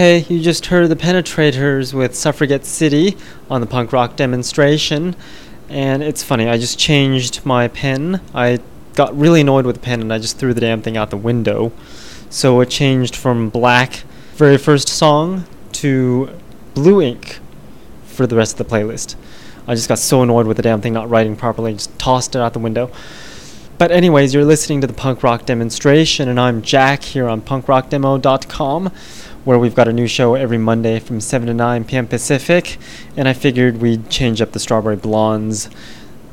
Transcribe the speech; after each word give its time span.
Hey, 0.00 0.20
you 0.30 0.40
just 0.40 0.64
heard 0.64 0.88
the 0.88 0.96
Penetrators 0.96 1.92
with 1.92 2.14
Suffragette 2.14 2.64
City 2.64 3.18
on 3.50 3.60
the 3.60 3.66
punk 3.66 3.92
rock 3.92 4.16
demonstration. 4.16 5.14
And 5.68 6.02
it's 6.02 6.22
funny, 6.22 6.48
I 6.48 6.56
just 6.56 6.78
changed 6.78 7.44
my 7.44 7.68
pen. 7.68 8.22
I 8.34 8.60
got 8.94 9.14
really 9.14 9.42
annoyed 9.42 9.66
with 9.66 9.76
the 9.76 9.82
pen 9.82 10.00
and 10.00 10.10
I 10.10 10.16
just 10.16 10.38
threw 10.38 10.54
the 10.54 10.60
damn 10.62 10.80
thing 10.80 10.96
out 10.96 11.10
the 11.10 11.18
window. 11.18 11.70
So 12.30 12.62
it 12.62 12.70
changed 12.70 13.14
from 13.14 13.50
black, 13.50 14.04
very 14.36 14.56
first 14.56 14.88
song, 14.88 15.44
to 15.72 16.30
blue 16.72 17.02
ink 17.02 17.38
for 18.06 18.26
the 18.26 18.36
rest 18.36 18.58
of 18.58 18.66
the 18.66 18.74
playlist. 18.74 19.16
I 19.68 19.74
just 19.74 19.90
got 19.90 19.98
so 19.98 20.22
annoyed 20.22 20.46
with 20.46 20.56
the 20.56 20.62
damn 20.62 20.80
thing 20.80 20.94
not 20.94 21.10
writing 21.10 21.36
properly, 21.36 21.74
just 21.74 21.98
tossed 21.98 22.34
it 22.34 22.38
out 22.38 22.54
the 22.54 22.58
window. 22.58 22.90
But, 23.76 23.90
anyways, 23.90 24.32
you're 24.32 24.44
listening 24.46 24.80
to 24.80 24.86
the 24.86 24.92
punk 24.92 25.22
rock 25.22 25.46
demonstration, 25.46 26.28
and 26.28 26.40
I'm 26.40 26.60
Jack 26.60 27.02
here 27.02 27.28
on 27.28 27.40
punkrockdemo.com 27.40 28.92
where 29.44 29.58
we've 29.58 29.74
got 29.74 29.88
a 29.88 29.92
new 29.92 30.06
show 30.06 30.34
every 30.34 30.58
Monday 30.58 31.00
from 31.00 31.20
7 31.20 31.46
to 31.48 31.54
9 31.54 31.84
p.m. 31.84 32.06
Pacific. 32.06 32.78
And 33.16 33.26
I 33.26 33.32
figured 33.32 33.78
we'd 33.78 34.10
change 34.10 34.40
up 34.40 34.52
the 34.52 34.58
Strawberry 34.58 34.96
Blondes 34.96 35.70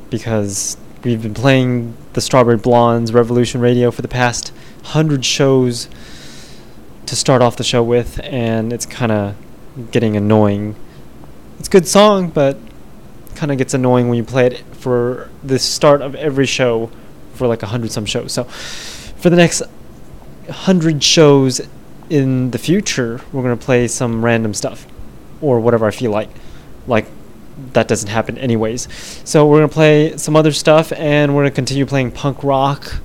because 0.10 0.78
we've 1.04 1.22
been 1.22 1.34
playing 1.34 1.96
the 2.14 2.22
Strawberry 2.22 2.58
Blondes 2.58 3.14
Revolution 3.14 3.62
Radio 3.62 3.92
for 3.92 4.02
the 4.02 4.08
past 4.08 4.50
100 4.82 5.24
shows 5.24 5.88
to 7.06 7.16
start 7.16 7.42
off 7.42 7.56
the 7.56 7.64
show 7.64 7.82
with, 7.82 8.20
and 8.24 8.74
it's 8.74 8.86
kind 8.86 9.12
of 9.12 9.36
getting 9.92 10.18
annoying. 10.18 10.76
It's 11.60 11.70
a 11.70 11.72
good 11.72 11.88
song, 11.88 12.30
but 12.30 12.58
kind 13.36 13.52
of 13.52 13.58
gets 13.58 13.74
annoying 13.74 14.10
when 14.10 14.18
you 14.18 14.24
play 14.24 14.48
it 14.48 14.60
for 14.76 15.30
the 15.44 15.60
start 15.60 16.02
of 16.02 16.16
every 16.16 16.46
show 16.46 16.90
for 17.36 17.48
like 17.48 17.64
a 17.64 17.68
hundred 17.68 17.92
some 17.92 18.06
shows. 18.06 18.34
So 18.34 18.44
for 18.44 19.30
the 19.30 19.36
next 19.36 19.62
hundred 20.50 21.04
shows, 21.04 21.62
in 22.10 22.52
the 22.52 22.58
future, 22.58 23.22
we're 23.32 23.44
going 23.44 23.58
to 23.58 23.66
play 23.66 23.88
some 23.88 24.24
random 24.24 24.54
stuff 24.54 24.86
or 25.42 25.60
whatever 25.60 25.86
I 25.86 25.92
feel 25.92 26.12
like. 26.12 26.30
Like, 26.88 27.06
that 27.74 27.88
doesn't 27.88 28.10
happen 28.10 28.38
anyways. 28.38 28.88
So, 29.24 29.48
we're 29.48 29.60
going 29.60 29.70
to 29.70 29.74
play 29.74 30.18
some 30.18 30.36
other 30.36 30.52
stuff 30.52 30.92
and 30.94 31.36
we're 31.36 31.44
going 31.44 31.52
to 31.52 31.56
continue 31.56 31.86
playing 31.86 32.12
punk 32.12 32.44
rock 32.44 33.02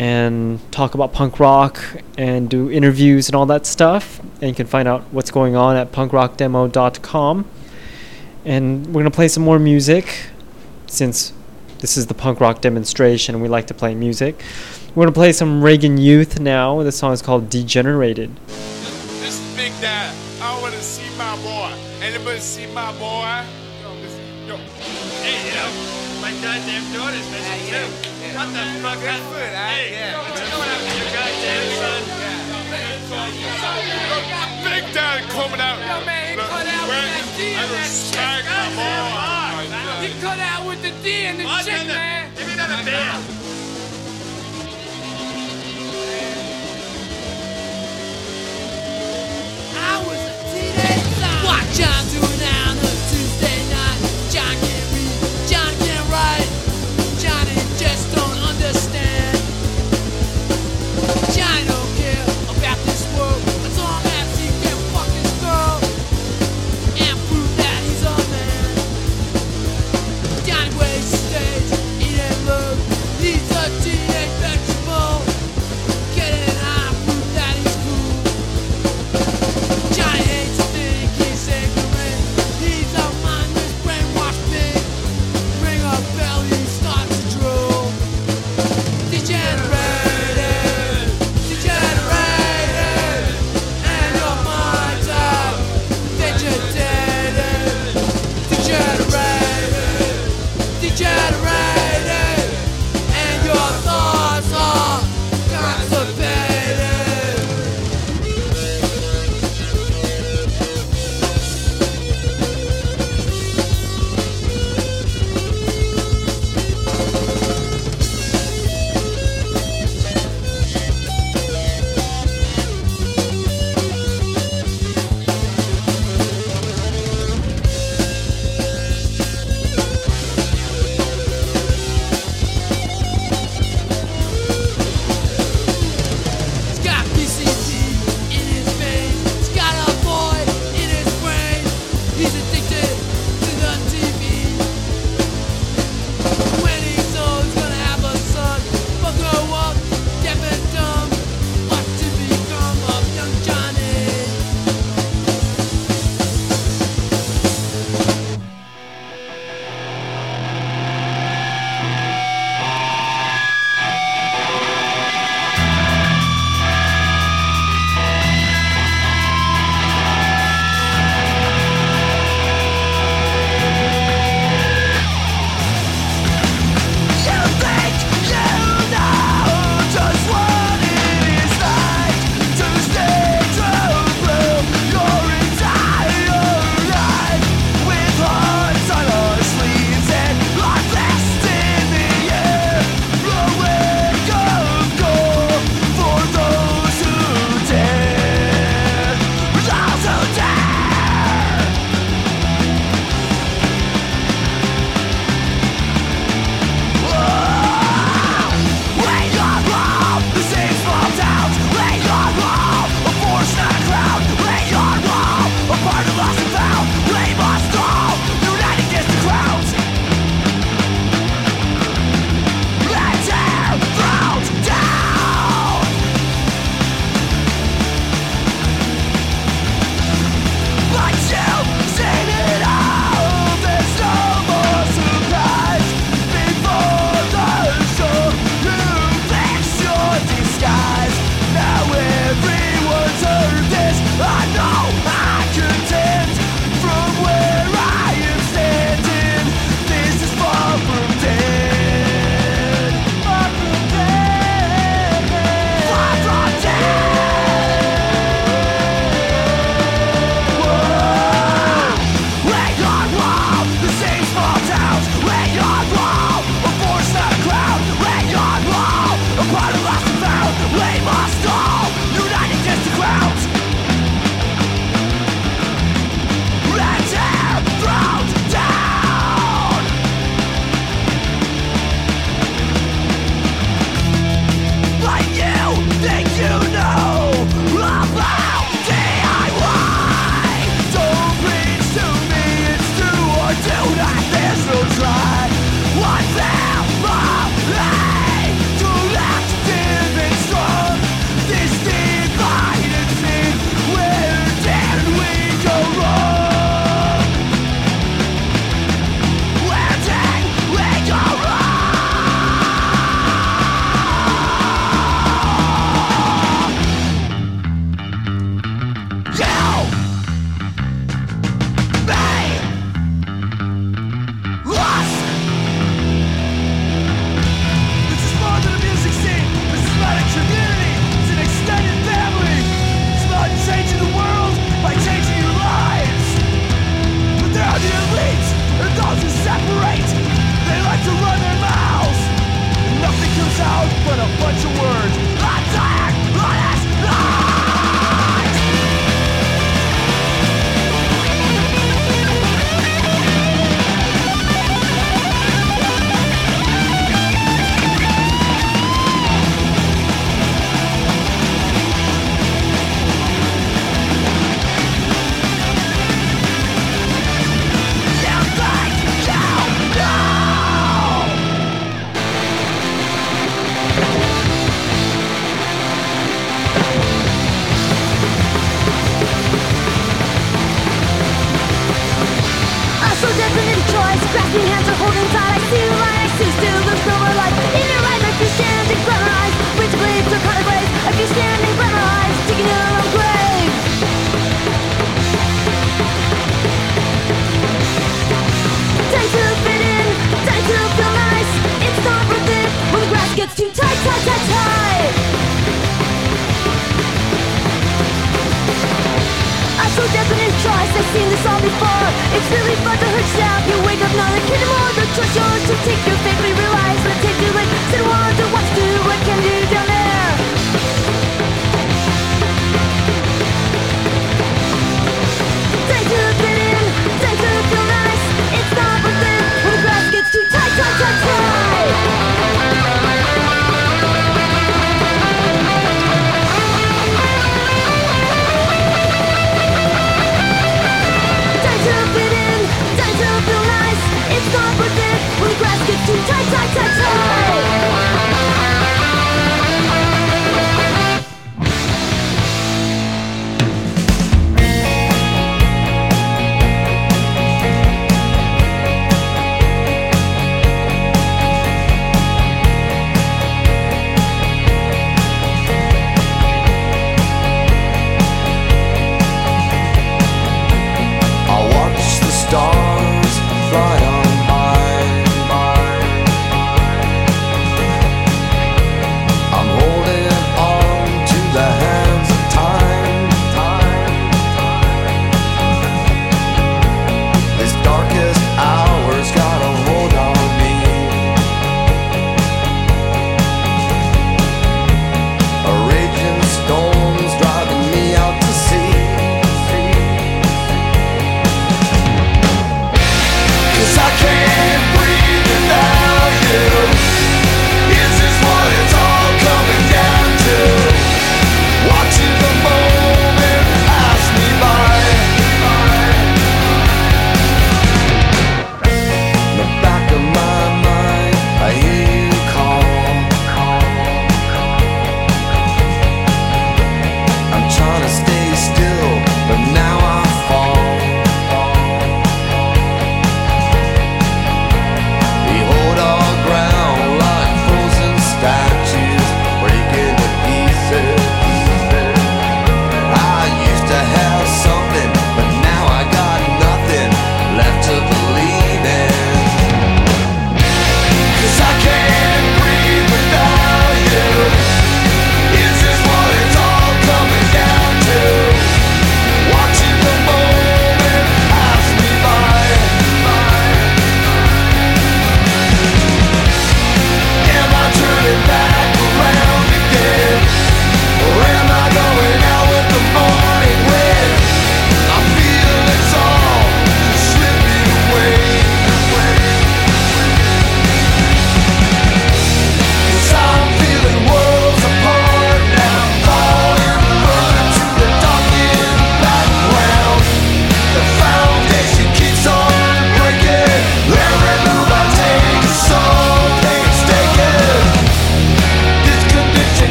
and 0.00 0.58
talk 0.72 0.94
about 0.94 1.12
punk 1.12 1.38
rock 1.38 1.78
and 2.16 2.48
do 2.48 2.70
interviews 2.70 3.28
and 3.28 3.34
all 3.34 3.44
that 3.44 3.66
stuff. 3.66 4.18
And 4.40 4.44
you 4.44 4.54
can 4.54 4.66
find 4.66 4.88
out 4.88 5.02
what's 5.10 5.30
going 5.30 5.56
on 5.56 5.76
at 5.76 5.92
punkrockdemo.com. 5.92 7.50
And 8.46 8.86
we're 8.86 8.92
going 8.92 9.04
to 9.04 9.10
play 9.10 9.28
some 9.28 9.42
more 9.42 9.58
music 9.58 10.28
since 10.86 11.34
this 11.80 11.98
is 11.98 12.06
the 12.06 12.14
punk 12.14 12.40
rock 12.40 12.62
demonstration. 12.62 13.40
We 13.40 13.48
like 13.48 13.66
to 13.66 13.74
play 13.74 13.94
music. 13.94 14.42
We're 14.94 15.04
gonna 15.04 15.14
play 15.14 15.32
some 15.32 15.62
Reagan 15.62 15.98
Youth 15.98 16.40
now. 16.40 16.82
The 16.82 16.90
song 16.92 17.12
is 17.12 17.22
called 17.22 17.48
Degenerated. 17.48 18.34
This 18.46 19.38
is 19.38 19.56
Big 19.56 19.72
Dad. 19.80 20.12
I 20.42 20.60
wanna 20.60 20.80
see 20.82 21.06
my 21.16 21.36
boy. 21.46 21.70
Anybody 22.02 22.40
see 22.40 22.66
my 22.74 22.90
boy? 22.98 23.44
Yo, 23.80 23.94
this, 24.02 24.18
yo. 24.48 24.56
Hey, 25.22 25.38
you 25.46 25.54
know, 25.54 25.70
my 26.20 26.32
goddamn 26.42 26.82
daughter's 26.92 27.22
missing 27.30 27.70
too. 27.70 27.86
What 28.34 28.50
the 28.50 28.62
fuck? 28.82 28.98
That's 28.98 29.22
good, 29.30 29.52
Hey, 29.54 29.92
yeah. 29.94 30.18
what's 30.26 30.40
going 30.42 30.70
on 30.70 30.80
with 30.82 30.98
your 30.98 31.10
goddamn 31.14 31.66
son? 31.78 32.02
Big 34.66 34.84
Dad 34.94 35.22
coming 35.30 35.60
out. 35.60 35.78
Yo, 35.78 36.04
man, 36.04 36.34
he 36.34 36.42
cut 36.42 36.66
out 36.66 36.86
with 36.90 37.14
that 37.14 37.26
D 37.38 37.54
and 37.54 37.70
that 37.70 37.86
Smack 37.86 38.42
chick. 38.42 38.50
my 38.50 38.66
boy. 38.74 40.06
He 40.06 40.10
cut 40.20 40.38
out 40.38 40.66
with 40.66 40.82
the 40.82 40.90
D 41.02 41.06
and 41.30 41.38
the 41.38 41.44
chick, 41.64 41.86
man. 41.86 42.30
Give 42.36 42.46
me 42.46 42.52
another 42.54 42.82
beer. 42.84 43.39
I 49.72 50.02
was 50.06 50.20
a 50.28 50.34
teenage 50.52 51.06
son. 51.20 51.44
What 51.44 51.64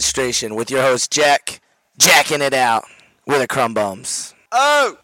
demonstration 0.00 0.54
with 0.54 0.70
your 0.70 0.80
host 0.80 1.12
Jack, 1.12 1.60
jacking 1.98 2.40
it 2.40 2.54
out 2.54 2.84
with 3.26 3.40
the 3.40 3.46
crumb 3.46 3.74
bums. 3.74 4.34
Oh! 4.50 4.96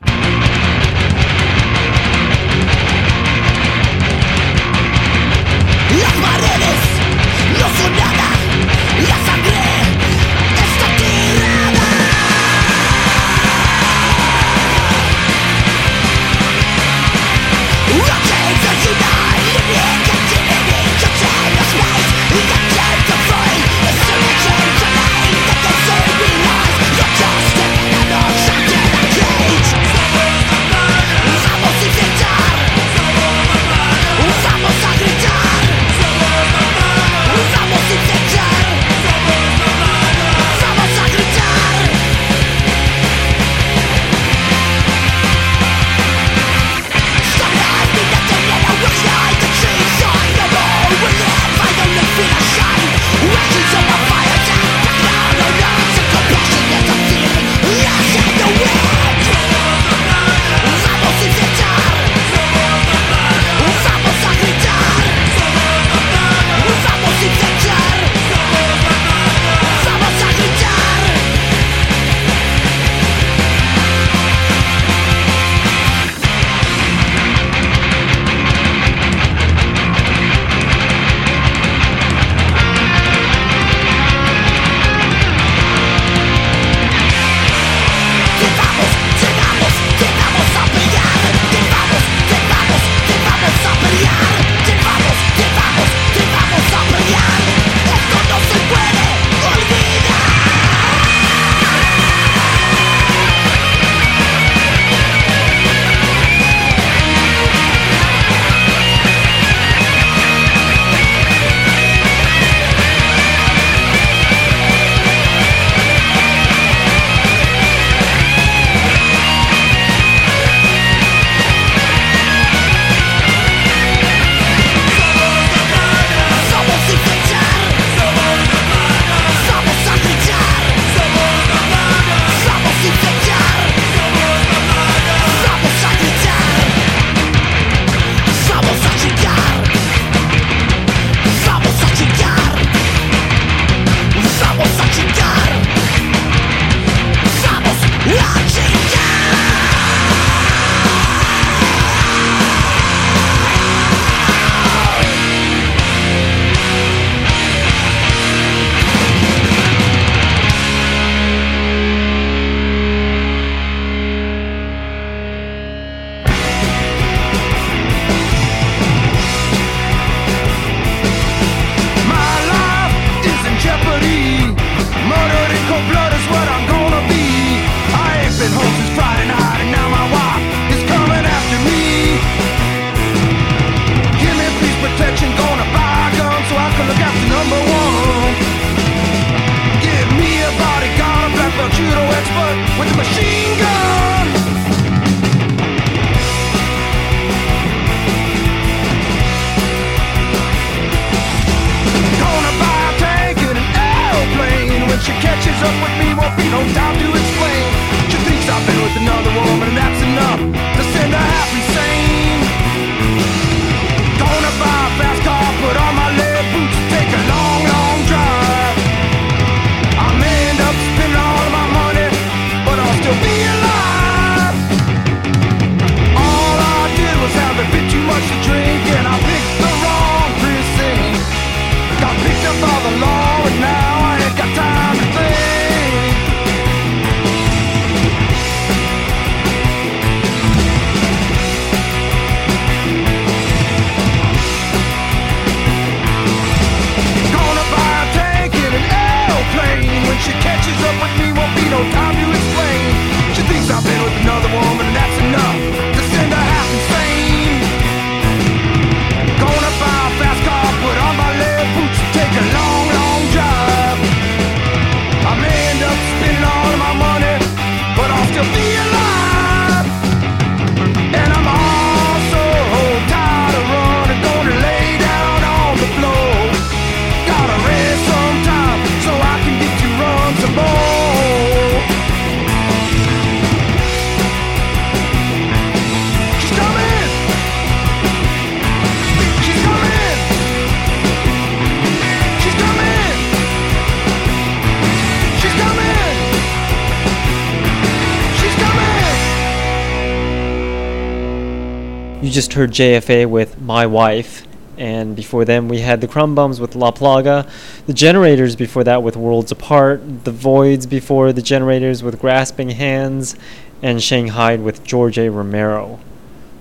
Heard 302.56 302.70
JFA 302.70 303.28
with 303.28 303.60
My 303.60 303.84
Wife, 303.84 304.46
and 304.78 305.14
before 305.14 305.44
them 305.44 305.68
we 305.68 305.80
had 305.80 306.00
the 306.00 306.08
Crumb 306.08 306.34
Bums 306.34 306.58
with 306.58 306.74
La 306.74 306.90
Plaga, 306.90 307.46
the 307.84 307.92
Generators 307.92 308.56
before 308.56 308.82
that 308.82 309.02
with 309.02 309.14
Worlds 309.14 309.52
Apart, 309.52 310.24
the 310.24 310.32
Voids 310.32 310.86
before 310.86 311.34
the 311.34 311.42
Generators 311.42 312.02
with 312.02 312.18
Grasping 312.18 312.70
Hands, 312.70 313.36
and 313.82 314.02
Shanghai 314.02 314.56
with 314.56 314.82
George 314.84 315.18
A. 315.18 315.28
Romero 315.28 316.00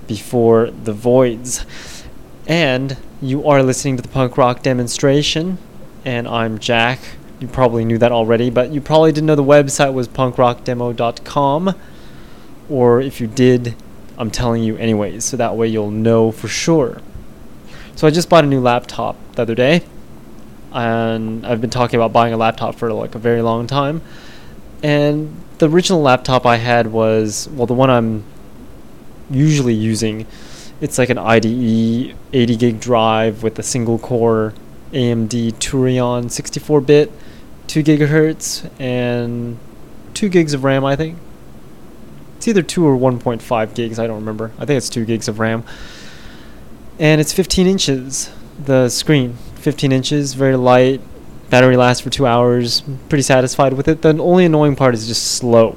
before 0.05 0.69
the 0.69 0.91
Voids. 0.91 1.65
And 2.45 2.97
you 3.21 3.47
are 3.47 3.63
listening 3.63 3.95
to 3.95 4.01
the 4.01 4.09
punk 4.09 4.37
rock 4.37 4.61
demonstration, 4.61 5.57
and 6.03 6.27
I'm 6.27 6.59
Jack. 6.59 6.99
You 7.39 7.47
probably 7.47 7.85
knew 7.85 7.97
that 7.99 8.11
already, 8.11 8.49
but 8.49 8.69
you 8.71 8.81
probably 8.81 9.13
didn't 9.13 9.27
know 9.27 9.35
the 9.35 9.43
website 9.43 9.93
was 9.93 10.09
punkrockdemo.com. 10.09 11.73
Or 12.67 12.99
if 12.99 13.21
you 13.21 13.27
did, 13.27 13.75
I'm 14.17 14.31
telling 14.31 14.63
you 14.63 14.77
anyways, 14.77 15.25
so 15.25 15.37
that 15.37 15.55
way 15.55 15.67
you'll 15.67 15.91
know 15.91 16.31
for 16.31 16.47
sure. 16.47 17.01
So 17.95 18.07
I 18.07 18.11
just 18.11 18.29
bought 18.29 18.43
a 18.43 18.47
new 18.47 18.61
laptop 18.61 19.15
the 19.33 19.41
other 19.41 19.55
day, 19.55 19.83
and 20.71 21.45
I've 21.45 21.61
been 21.61 21.69
talking 21.69 21.97
about 21.97 22.13
buying 22.13 22.33
a 22.33 22.37
laptop 22.37 22.75
for 22.75 22.91
like 22.93 23.15
a 23.15 23.19
very 23.19 23.41
long 23.41 23.67
time. 23.67 24.01
And 24.83 25.35
the 25.57 25.69
original 25.69 26.01
laptop 26.01 26.45
I 26.45 26.57
had 26.57 26.87
was, 26.87 27.49
well, 27.49 27.65
the 27.65 27.73
one 27.73 27.89
I'm 27.89 28.23
usually 29.29 29.73
using, 29.73 30.27
it's 30.81 30.97
like 30.97 31.09
an 31.09 31.17
IDE 31.17 32.15
80 32.33 32.55
gig 32.57 32.79
drive 32.79 33.43
with 33.43 33.57
a 33.57 33.63
single 33.63 33.97
core 33.97 34.53
AMD 34.91 35.53
Turion 35.53 36.29
64 36.29 36.81
bit, 36.81 37.11
2 37.67 37.83
gigahertz, 37.83 38.69
and 38.79 39.57
2 40.13 40.29
gigs 40.29 40.53
of 40.53 40.63
RAM, 40.63 40.85
I 40.85 40.95
think. 40.95 41.17
It's 42.45 42.49
either 42.49 42.61
2 42.61 42.85
or 42.85 42.95
1.5 42.95 43.73
gigs, 43.73 43.97
I 43.97 44.05
don't 44.05 44.17
remember. 44.17 44.51
I 44.59 44.65
think 44.65 44.77
it's 44.77 44.87
2 44.89 45.03
gigs 45.03 45.27
of 45.27 45.39
RAM. 45.39 45.63
And 46.99 47.19
it's 47.19 47.33
15 47.33 47.65
inches, 47.65 48.29
the 48.63 48.87
screen. 48.89 49.33
15 49.55 49.91
inches, 49.91 50.35
very 50.35 50.55
light. 50.55 51.01
Battery 51.49 51.75
lasts 51.75 52.03
for 52.03 52.11
2 52.11 52.27
hours. 52.27 52.83
Pretty 53.09 53.23
satisfied 53.23 53.73
with 53.73 53.87
it. 53.87 54.03
The 54.03 54.09
only 54.19 54.45
annoying 54.45 54.75
part 54.75 54.93
is 54.93 55.07
just 55.07 55.25
slow. 55.25 55.75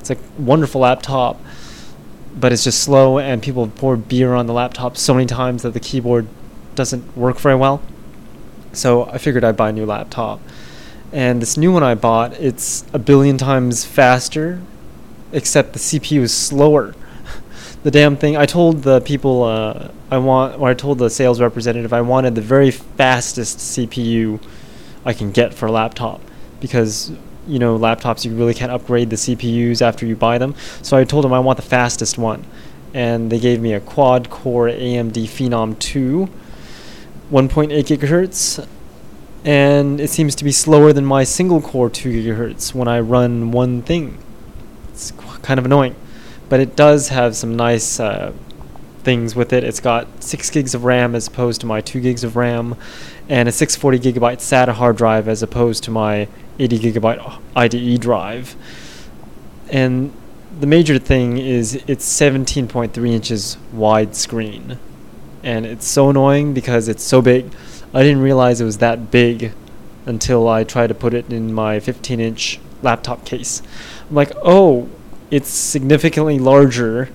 It's 0.00 0.10
a 0.10 0.16
wonderful 0.36 0.80
laptop, 0.80 1.40
but 2.34 2.52
it's 2.52 2.64
just 2.64 2.82
slow, 2.82 3.20
and 3.20 3.40
people 3.40 3.66
have 3.66 3.76
poured 3.76 4.08
beer 4.08 4.34
on 4.34 4.48
the 4.48 4.52
laptop 4.52 4.96
so 4.96 5.14
many 5.14 5.26
times 5.26 5.62
that 5.62 5.72
the 5.72 5.78
keyboard 5.78 6.26
doesn't 6.74 7.16
work 7.16 7.38
very 7.38 7.54
well. 7.54 7.80
So 8.72 9.04
I 9.04 9.18
figured 9.18 9.44
I'd 9.44 9.56
buy 9.56 9.68
a 9.68 9.72
new 9.72 9.86
laptop. 9.86 10.40
And 11.12 11.40
this 11.40 11.56
new 11.56 11.72
one 11.72 11.84
I 11.84 11.94
bought, 11.94 12.32
it's 12.32 12.84
a 12.92 12.98
billion 12.98 13.38
times 13.38 13.84
faster, 13.84 14.60
except 15.32 15.72
the 15.72 15.78
CPU 15.78 16.22
is 16.22 16.34
slower. 16.34 16.94
the 17.82 17.90
damn 17.90 18.16
thing. 18.16 18.36
I 18.36 18.46
told 18.46 18.82
the 18.82 19.00
people 19.00 19.44
uh, 19.44 19.90
I 20.10 20.18
want, 20.18 20.58
or 20.60 20.68
I 20.68 20.74
told 20.74 20.98
the 20.98 21.10
sales 21.10 21.40
representative 21.40 21.92
I 21.92 22.00
wanted 22.00 22.34
the 22.34 22.40
very 22.40 22.70
fastest 22.70 23.58
CPU 23.58 24.40
I 25.04 25.12
can 25.12 25.30
get 25.30 25.54
for 25.54 25.66
a 25.66 25.72
laptop 25.72 26.20
because 26.60 27.12
you 27.46 27.58
know 27.58 27.78
laptops 27.78 28.24
you 28.24 28.34
really 28.34 28.54
can't 28.54 28.72
upgrade 28.72 29.10
the 29.10 29.16
CPUs 29.16 29.82
after 29.82 30.06
you 30.06 30.16
buy 30.16 30.38
them. 30.38 30.54
So 30.82 30.96
I 30.96 31.04
told 31.04 31.24
them 31.24 31.32
I 31.32 31.40
want 31.40 31.56
the 31.56 31.62
fastest 31.62 32.18
one, 32.18 32.44
and 32.94 33.30
they 33.30 33.38
gave 33.38 33.60
me 33.60 33.72
a 33.72 33.80
quad 33.80 34.30
core 34.30 34.68
AMD 34.68 35.12
Phenom 35.24 35.78
2, 35.78 36.28
1.8 37.30 37.68
gigahertz, 37.84 38.66
and 39.44 40.00
it 40.00 40.10
seems 40.10 40.34
to 40.36 40.44
be 40.44 40.52
slower 40.52 40.92
than 40.92 41.04
my 41.04 41.24
single 41.24 41.60
core 41.60 41.90
2 41.90 42.10
gigahertz 42.10 42.74
when 42.74 42.88
I 42.88 43.00
run 43.00 43.50
one 43.50 43.82
thing. 43.82 44.18
It's 44.98 45.12
kind 45.42 45.60
of 45.60 45.64
annoying, 45.64 45.94
but 46.48 46.58
it 46.58 46.74
does 46.74 47.10
have 47.10 47.36
some 47.36 47.54
nice 47.54 48.00
uh, 48.00 48.32
things 49.04 49.36
with 49.36 49.52
it. 49.52 49.62
It's 49.62 49.78
got 49.78 50.24
6 50.24 50.50
gigs 50.50 50.74
of 50.74 50.82
RAM 50.82 51.14
as 51.14 51.28
opposed 51.28 51.60
to 51.60 51.68
my 51.68 51.80
2 51.80 52.00
gigs 52.00 52.24
of 52.24 52.34
RAM, 52.34 52.74
and 53.28 53.48
a 53.48 53.52
640 53.52 54.00
gigabyte 54.00 54.38
SATA 54.38 54.72
hard 54.72 54.96
drive 54.96 55.28
as 55.28 55.40
opposed 55.40 55.84
to 55.84 55.92
my 55.92 56.26
80 56.58 56.80
gigabyte 56.80 57.40
IDE 57.54 58.00
drive. 58.00 58.56
And 59.70 60.12
the 60.58 60.66
major 60.66 60.98
thing 60.98 61.38
is 61.38 61.76
it's 61.86 62.04
17.3 62.04 63.08
inches 63.08 63.56
widescreen, 63.72 64.78
and 65.44 65.64
it's 65.64 65.86
so 65.86 66.10
annoying 66.10 66.54
because 66.54 66.88
it's 66.88 67.04
so 67.04 67.22
big. 67.22 67.52
I 67.94 68.02
didn't 68.02 68.22
realize 68.22 68.60
it 68.60 68.64
was 68.64 68.78
that 68.78 69.12
big 69.12 69.52
until 70.06 70.48
I 70.48 70.64
tried 70.64 70.88
to 70.88 70.94
put 70.94 71.14
it 71.14 71.32
in 71.32 71.54
my 71.54 71.78
15 71.78 72.18
inch 72.18 72.58
laptop 72.82 73.24
case. 73.24 73.62
I'm 74.08 74.14
like, 74.14 74.32
oh, 74.42 74.88
it's 75.30 75.50
significantly 75.50 76.38
larger, 76.38 77.10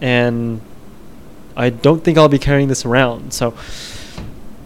and 0.00 0.60
I 1.56 1.70
don't 1.70 2.02
think 2.02 2.18
I'll 2.18 2.28
be 2.28 2.38
carrying 2.38 2.68
this 2.68 2.84
around. 2.84 3.32
So 3.32 3.54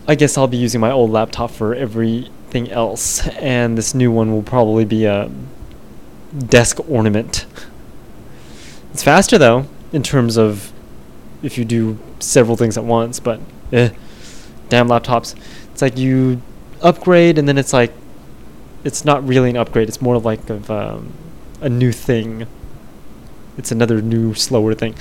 I 0.09 0.15
guess 0.15 0.39
I'll 0.39 0.47
be 0.47 0.57
using 0.57 0.81
my 0.81 0.91
old 0.91 1.11
laptop 1.11 1.51
for 1.51 1.75
everything 1.75 2.71
else, 2.71 3.27
and 3.29 3.77
this 3.77 3.95
new 3.95 4.11
one 4.11 4.33
will 4.33 4.43
probably 4.43 4.85
be 4.85 5.05
a 5.05 5.31
desk 6.37 6.79
ornament. 6.89 7.47
It's 8.93 9.03
faster 9.03 9.37
though, 9.37 9.67
in 9.93 10.03
terms 10.03 10.37
of 10.37 10.73
if 11.43 11.59
you 11.59 11.65
do 11.65 11.99
several 12.19 12.57
things 12.57 12.79
at 12.79 12.85
once, 12.85 13.21
but 13.21 13.41
eh, 13.73 13.91
damn 14.69 14.89
laptops. 14.89 15.35
It's 15.73 15.83
like 15.83 15.99
you 15.99 16.41
upgrade 16.83 17.39
and 17.39 17.49
then 17.49 17.59
it's 17.59 17.73
like 17.73 17.93
it's 18.85 19.05
not 19.05 19.27
really 19.27 19.51
an 19.51 19.57
upgrade. 19.57 19.89
It's 19.89 20.01
more 20.01 20.19
like 20.19 20.49
of 20.49 20.71
um, 20.71 21.12
a 21.61 21.69
new 21.69 21.92
thing. 21.92 22.47
It's 23.57 23.73
another 23.73 24.03
new 24.03 24.35
slower 24.35 24.75
thing. 24.75 24.95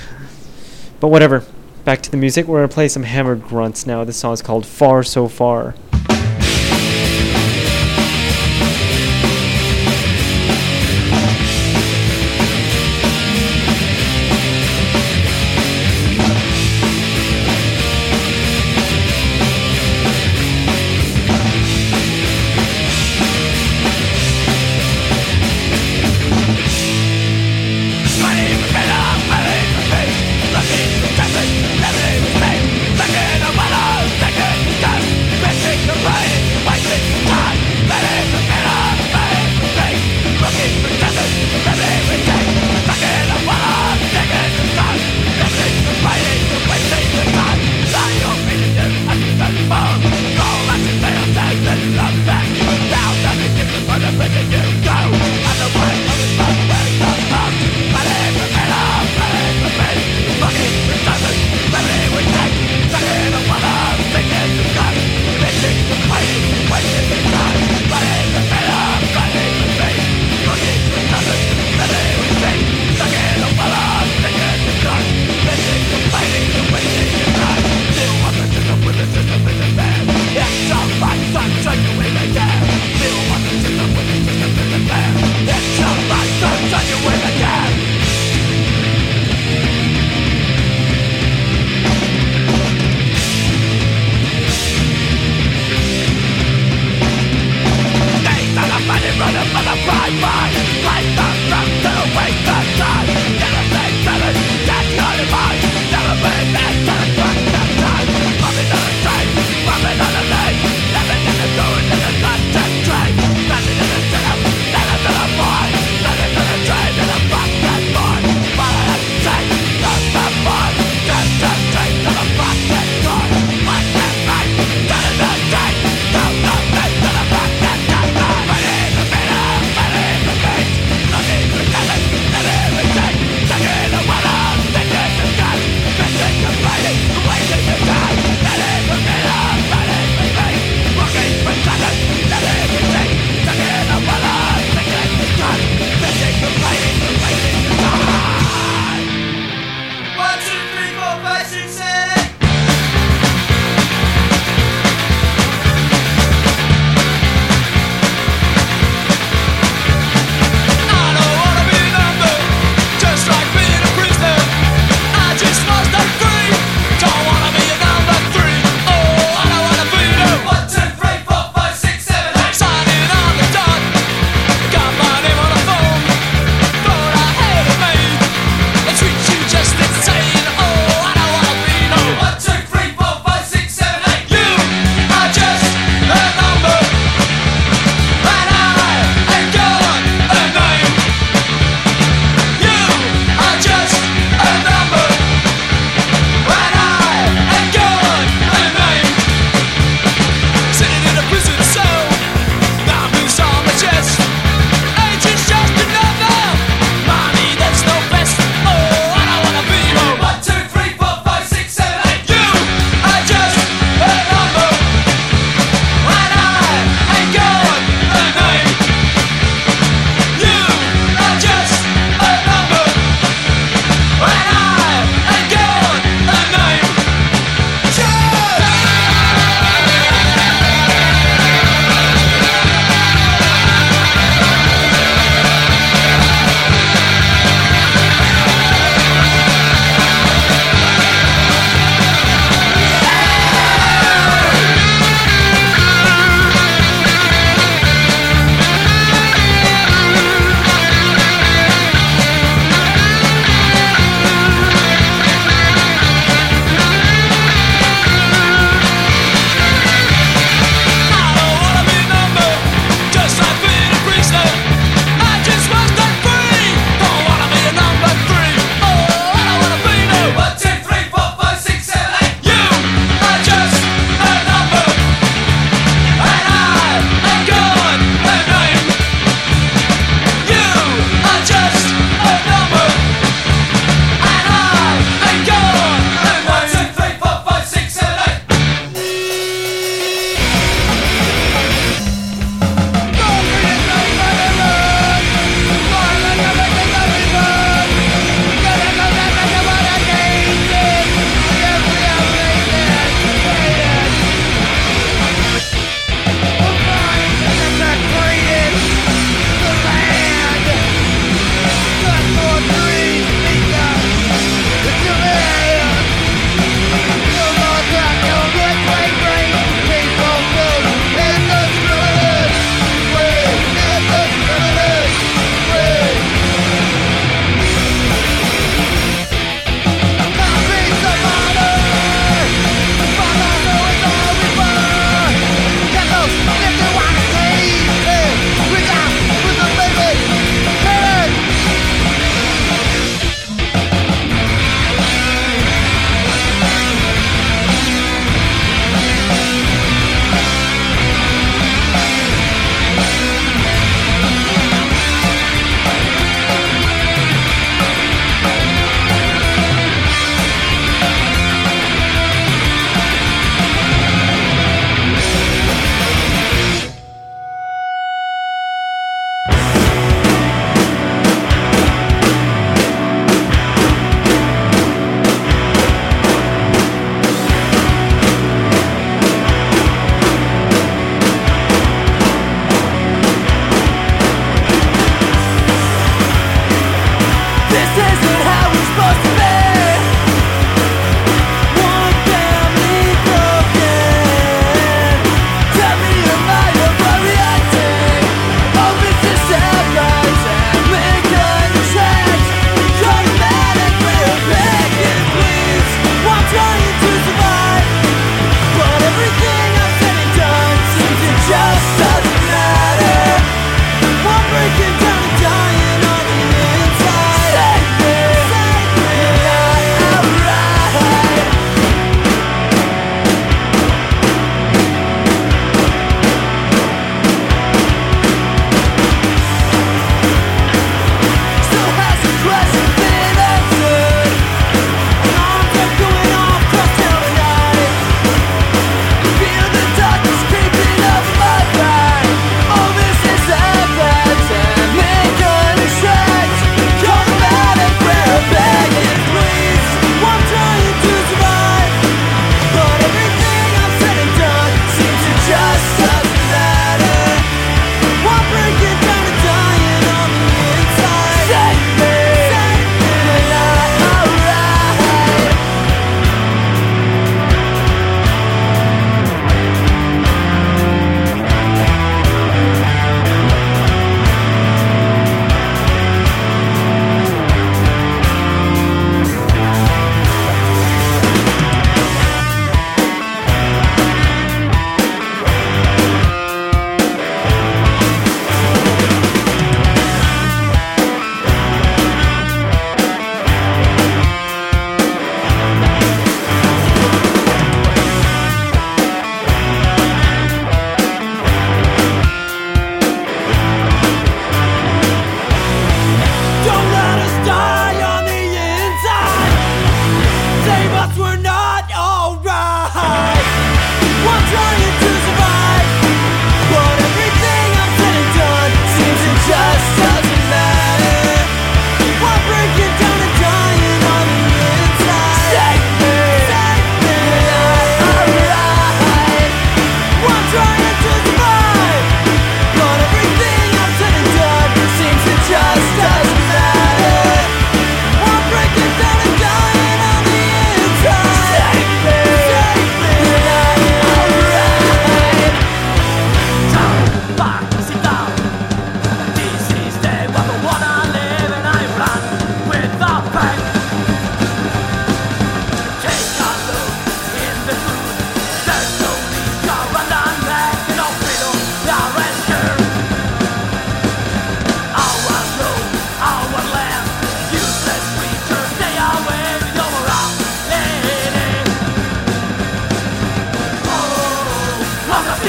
But 1.00 1.08
whatever. 1.08 1.44
Back 1.84 2.02
to 2.02 2.10
the 2.10 2.16
music. 2.16 2.46
We're 2.46 2.58
gonna 2.58 2.68
play 2.68 2.88
some 2.88 3.04
Hammered 3.04 3.42
Grunts 3.42 3.86
now. 3.86 4.02
This 4.04 4.16
song 4.16 4.32
is 4.32 4.42
called 4.42 4.66
Far 4.66 5.02
So 5.02 5.28
Far. 5.28 5.74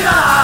Alive? 0.08 0.37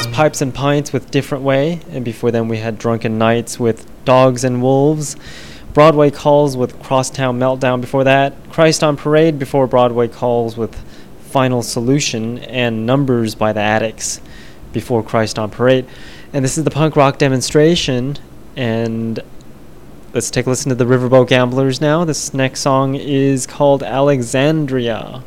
Was 0.00 0.06
Pipes 0.14 0.40
and 0.40 0.54
Pints 0.54 0.94
with 0.94 1.10
Different 1.10 1.44
Way, 1.44 1.80
and 1.90 2.02
before 2.02 2.30
then 2.30 2.48
we 2.48 2.56
had 2.56 2.78
Drunken 2.78 3.18
Nights 3.18 3.60
with 3.60 3.86
Dogs 4.06 4.44
and 4.44 4.62
Wolves. 4.62 5.14
Broadway 5.74 6.10
Calls 6.10 6.56
with 6.56 6.82
Crosstown 6.82 7.38
Meltdown 7.38 7.82
before 7.82 8.04
that. 8.04 8.32
Christ 8.48 8.82
on 8.82 8.96
Parade 8.96 9.38
before 9.38 9.66
Broadway 9.66 10.08
Calls 10.08 10.56
with 10.56 10.74
Final 11.28 11.62
Solution, 11.62 12.38
and 12.38 12.86
Numbers 12.86 13.34
by 13.34 13.52
the 13.52 13.60
Adicts 13.60 14.22
before 14.72 15.02
Christ 15.02 15.38
on 15.38 15.50
Parade. 15.50 15.84
And 16.32 16.42
this 16.42 16.56
is 16.56 16.64
the 16.64 16.70
punk 16.70 16.96
rock 16.96 17.18
demonstration, 17.18 18.16
and 18.56 19.20
let's 20.14 20.30
take 20.30 20.46
a 20.46 20.48
listen 20.48 20.70
to 20.70 20.74
the 20.76 20.86
Riverboat 20.86 21.28
Gamblers 21.28 21.78
now. 21.78 22.06
This 22.06 22.32
next 22.32 22.60
song 22.60 22.94
is 22.94 23.46
called 23.46 23.82
Alexandria. 23.82 25.22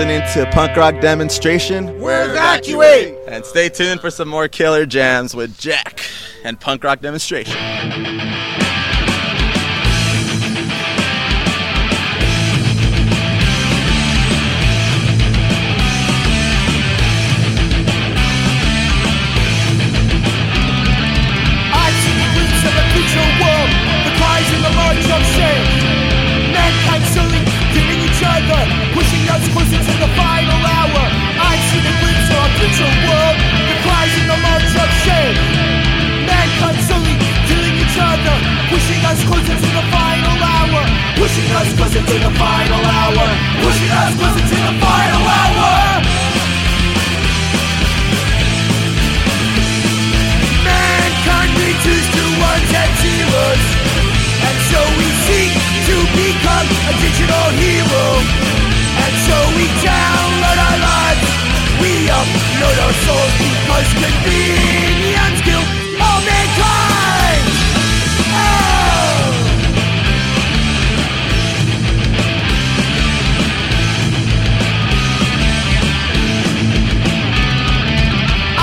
Listening 0.00 0.32
to 0.32 0.50
Punk 0.52 0.76
Rock 0.78 0.98
Demonstration. 1.02 2.00
We're 2.00 2.30
evacuate! 2.30 3.18
And 3.28 3.44
stay 3.44 3.68
tuned 3.68 4.00
for 4.00 4.10
some 4.10 4.28
more 4.28 4.48
killer 4.48 4.86
jams 4.86 5.34
with 5.34 5.58
Jack 5.58 6.00
and 6.42 6.58
Punk 6.58 6.84
Rock 6.84 7.02
Demonstration. 7.02 7.52
The 7.52 7.66
of 22.68 22.76
a 22.76 22.84
future 22.92 23.28
world, 23.40 23.70
the 24.04 24.12
cries 24.16 24.48
and 24.52 24.64
the 24.64 24.72
march 24.76 25.04
of 25.12 25.22
shame. 25.36 25.64
Mankind 26.52 27.04
slowly 27.04 27.30
killing 27.30 27.30
each 27.30 27.36
other, 27.36 27.39
pushing 28.94 29.24
us 29.30 29.42
closer 29.54 29.80
to 29.80 29.94
the 30.02 30.10
final 30.18 30.60
hour. 30.60 31.02
I've 31.38 31.64
seen 31.70 31.84
a 31.84 31.94
glimpse 32.00 32.28
of 32.30 32.40
a 32.42 32.50
future 32.58 32.92
world, 33.06 33.38
the 33.68 33.76
cries 33.84 34.14
and 34.20 34.28
the 34.30 34.38
march 34.42 34.72
of 34.74 34.90
shame. 35.04 35.36
Mankind 36.26 36.78
slowly 36.86 37.14
killing 37.46 37.76
each 37.78 37.98
other, 37.98 38.36
pushing 38.70 39.02
us 39.06 39.20
closer 39.26 39.56
to 39.56 39.68
the 39.78 39.84
final 39.94 40.38
hour. 40.38 40.82
Pushing 41.20 41.50
us 41.52 41.68
closer 41.76 42.00
to 42.00 42.16
the 42.16 42.32
final 42.40 42.80
hour. 42.80 43.26
Pushing 43.60 43.92
us 43.92 44.12
closer 44.16 44.44
to 44.50 44.56
the 44.56 44.74
final 44.80 45.24
hour. 45.28 46.00
Mankind 50.64 51.52
reduced 51.60 52.10
to 52.16 52.24
and 52.50 52.94
zeros 53.02 53.64
And 54.48 54.56
so 54.70 54.80
we 54.96 55.06
seek 55.28 55.52
to 55.88 55.96
become 56.16 56.68
a 56.88 56.92
digital 57.04 57.46
hero 57.60 58.69
so 59.30 59.38
we 59.56 59.66
download 59.86 60.58
our 60.66 60.78
lives 60.90 61.28
We 61.82 61.92
upload 62.10 62.76
our 62.84 62.94
souls 63.06 63.34
because 63.38 63.88
convenience 64.02 65.40
killed 65.46 65.68
all 66.02 66.20
mankind 66.26 67.44
Oh! 68.34 69.50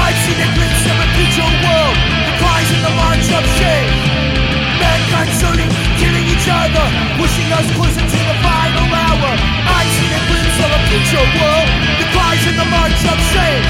I've 0.04 0.20
seen 0.24 0.40
a 0.40 0.50
glimpse 0.56 0.84
of 0.92 0.98
a 1.04 1.08
future 1.16 1.52
world, 1.64 1.98
the 2.28 2.34
cries 2.40 2.70
and 2.76 2.84
the 2.88 2.94
march 2.96 3.28
of 3.38 3.44
shame. 3.60 3.92
Mankind 4.80 5.32
slowly 5.40 5.68
killing 6.00 6.28
each 6.32 6.48
other, 6.48 6.86
pushing 7.20 7.50
us 7.52 7.68
closer 7.76 8.06
to 8.14 8.27
future 10.88 11.28
world, 11.36 11.68
the 12.00 12.08
cries 12.16 12.44
and 12.48 12.56
the 12.56 12.68
march 12.72 13.00
of 13.12 13.20
shame. 13.36 13.66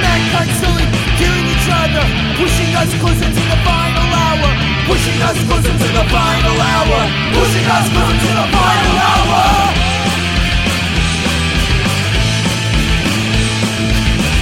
Mankind 0.00 0.50
slowly 0.56 0.86
killing 1.20 1.46
each 1.52 1.68
other, 1.68 2.04
pushing 2.40 2.72
us 2.72 2.88
closer 3.00 3.28
to 3.28 3.42
the 3.52 3.58
final 3.68 4.08
hour. 4.08 4.50
Pushing 4.88 5.20
us 5.22 5.38
closer 5.44 5.74
to 5.76 5.88
the 5.92 6.04
final 6.08 6.56
hour. 6.58 7.00
Pushing 7.36 7.66
us 7.68 7.86
closer 7.92 8.16
to 8.16 8.30
the 8.40 8.46
final 8.48 8.96
hour. 9.12 9.44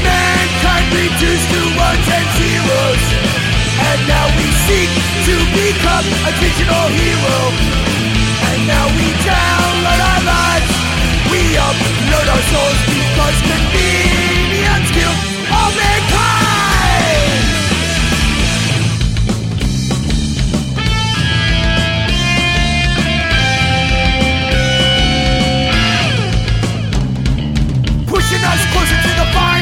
Mankind 0.06 0.86
reduced 0.94 1.48
to 1.52 1.60
ones 1.74 2.06
and 2.16 2.28
zeros 2.38 3.04
And 3.90 4.00
now 4.08 4.26
we 4.38 4.46
seek 4.66 4.90
to 5.28 5.34
become 5.54 6.06
a 6.28 6.32
digital 6.40 6.86
hero 6.98 7.38
And 8.48 8.60
now 8.66 8.86
we 8.96 9.10
lives 9.26 9.69
we 11.30 11.56
our 12.28 12.42
souls 12.50 12.80
because 12.90 13.38
convenience 13.46 14.90
all 15.54 15.70
mankind. 15.78 17.38
Pushing 28.08 28.42
us 28.42 28.60
closer 28.72 28.98
to 29.02 29.10
the 29.14 29.26
fire. 29.32 29.59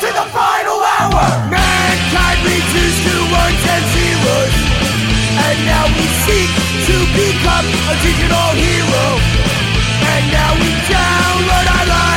to 0.00 0.06
the 0.06 0.26
final 0.32 0.80
hour. 0.80 1.24
Mankind 1.50 2.40
reaches 2.40 2.94
to 3.04 3.14
ones 3.28 3.62
and 3.68 3.84
zeros, 3.92 4.54
and 5.44 5.58
now 5.68 5.84
we 5.92 6.06
seek 6.24 6.50
to 6.88 6.96
become 7.12 7.66
a 7.68 7.94
digital 8.00 8.48
hero. 8.56 9.04
And 10.00 10.24
now 10.32 10.54
we 10.56 10.70
download 10.88 11.66
our 11.76 11.86
lives. 11.86 12.09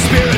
spirit. 0.00 0.29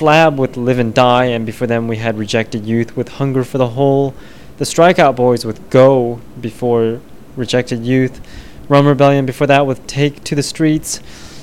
Slab 0.00 0.38
with 0.38 0.56
Live 0.56 0.78
and 0.78 0.94
Die, 0.94 1.26
and 1.26 1.44
before 1.44 1.66
them 1.66 1.86
we 1.86 1.98
had 1.98 2.16
Rejected 2.16 2.64
Youth 2.64 2.96
with 2.96 3.10
Hunger 3.10 3.44
for 3.44 3.58
the 3.58 3.68
Whole, 3.68 4.14
the 4.56 4.64
Strikeout 4.64 5.14
Boys 5.14 5.44
with 5.44 5.68
Go 5.68 6.22
before 6.40 7.02
Rejected 7.36 7.84
Youth, 7.84 8.18
Rum 8.70 8.86
Rebellion 8.86 9.26
before 9.26 9.46
that 9.48 9.66
with 9.66 9.86
Take 9.86 10.24
to 10.24 10.34
the 10.34 10.42
Streets, 10.42 11.00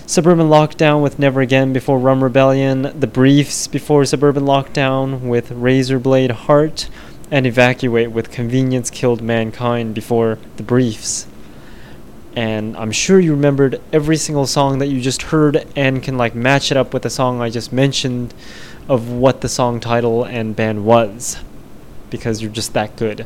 Suburban 0.07 0.49
Lockdown 0.49 1.03
with 1.03 1.19
Never 1.19 1.41
Again 1.41 1.71
before 1.71 1.99
Rum 1.99 2.23
Rebellion, 2.23 2.99
The 2.99 3.05
Briefs 3.05 3.67
before 3.67 4.05
Suburban 4.05 4.45
Lockdown 4.45 5.21
with 5.29 5.51
Razorblade 5.51 6.31
Heart, 6.31 6.89
and 7.29 7.45
Evacuate 7.45 8.09
with 8.09 8.31
Convenience 8.31 8.89
Killed 8.89 9.21
Mankind 9.21 9.93
before 9.93 10.39
The 10.55 10.63
Briefs 10.63 11.27
and 12.37 12.77
I'm 12.77 12.91
sure 12.91 13.19
you 13.19 13.31
remembered 13.31 13.81
every 13.91 14.15
single 14.15 14.45
song 14.45 14.77
that 14.77 14.89
you 14.89 15.01
just 15.01 15.23
heard 15.23 15.65
and 15.75 16.03
can 16.03 16.19
like 16.19 16.35
match 16.35 16.69
it 16.69 16.77
up 16.77 16.93
with 16.93 17.01
the 17.01 17.09
song 17.09 17.41
I 17.41 17.49
just 17.49 17.73
mentioned 17.73 18.31
of 18.87 19.09
what 19.09 19.41
the 19.41 19.49
song 19.49 19.79
title 19.79 20.23
and 20.23 20.55
band 20.55 20.85
was 20.85 21.39
because 22.11 22.39
you're 22.39 22.51
just 22.51 22.73
that 22.73 22.95
good. 22.95 23.25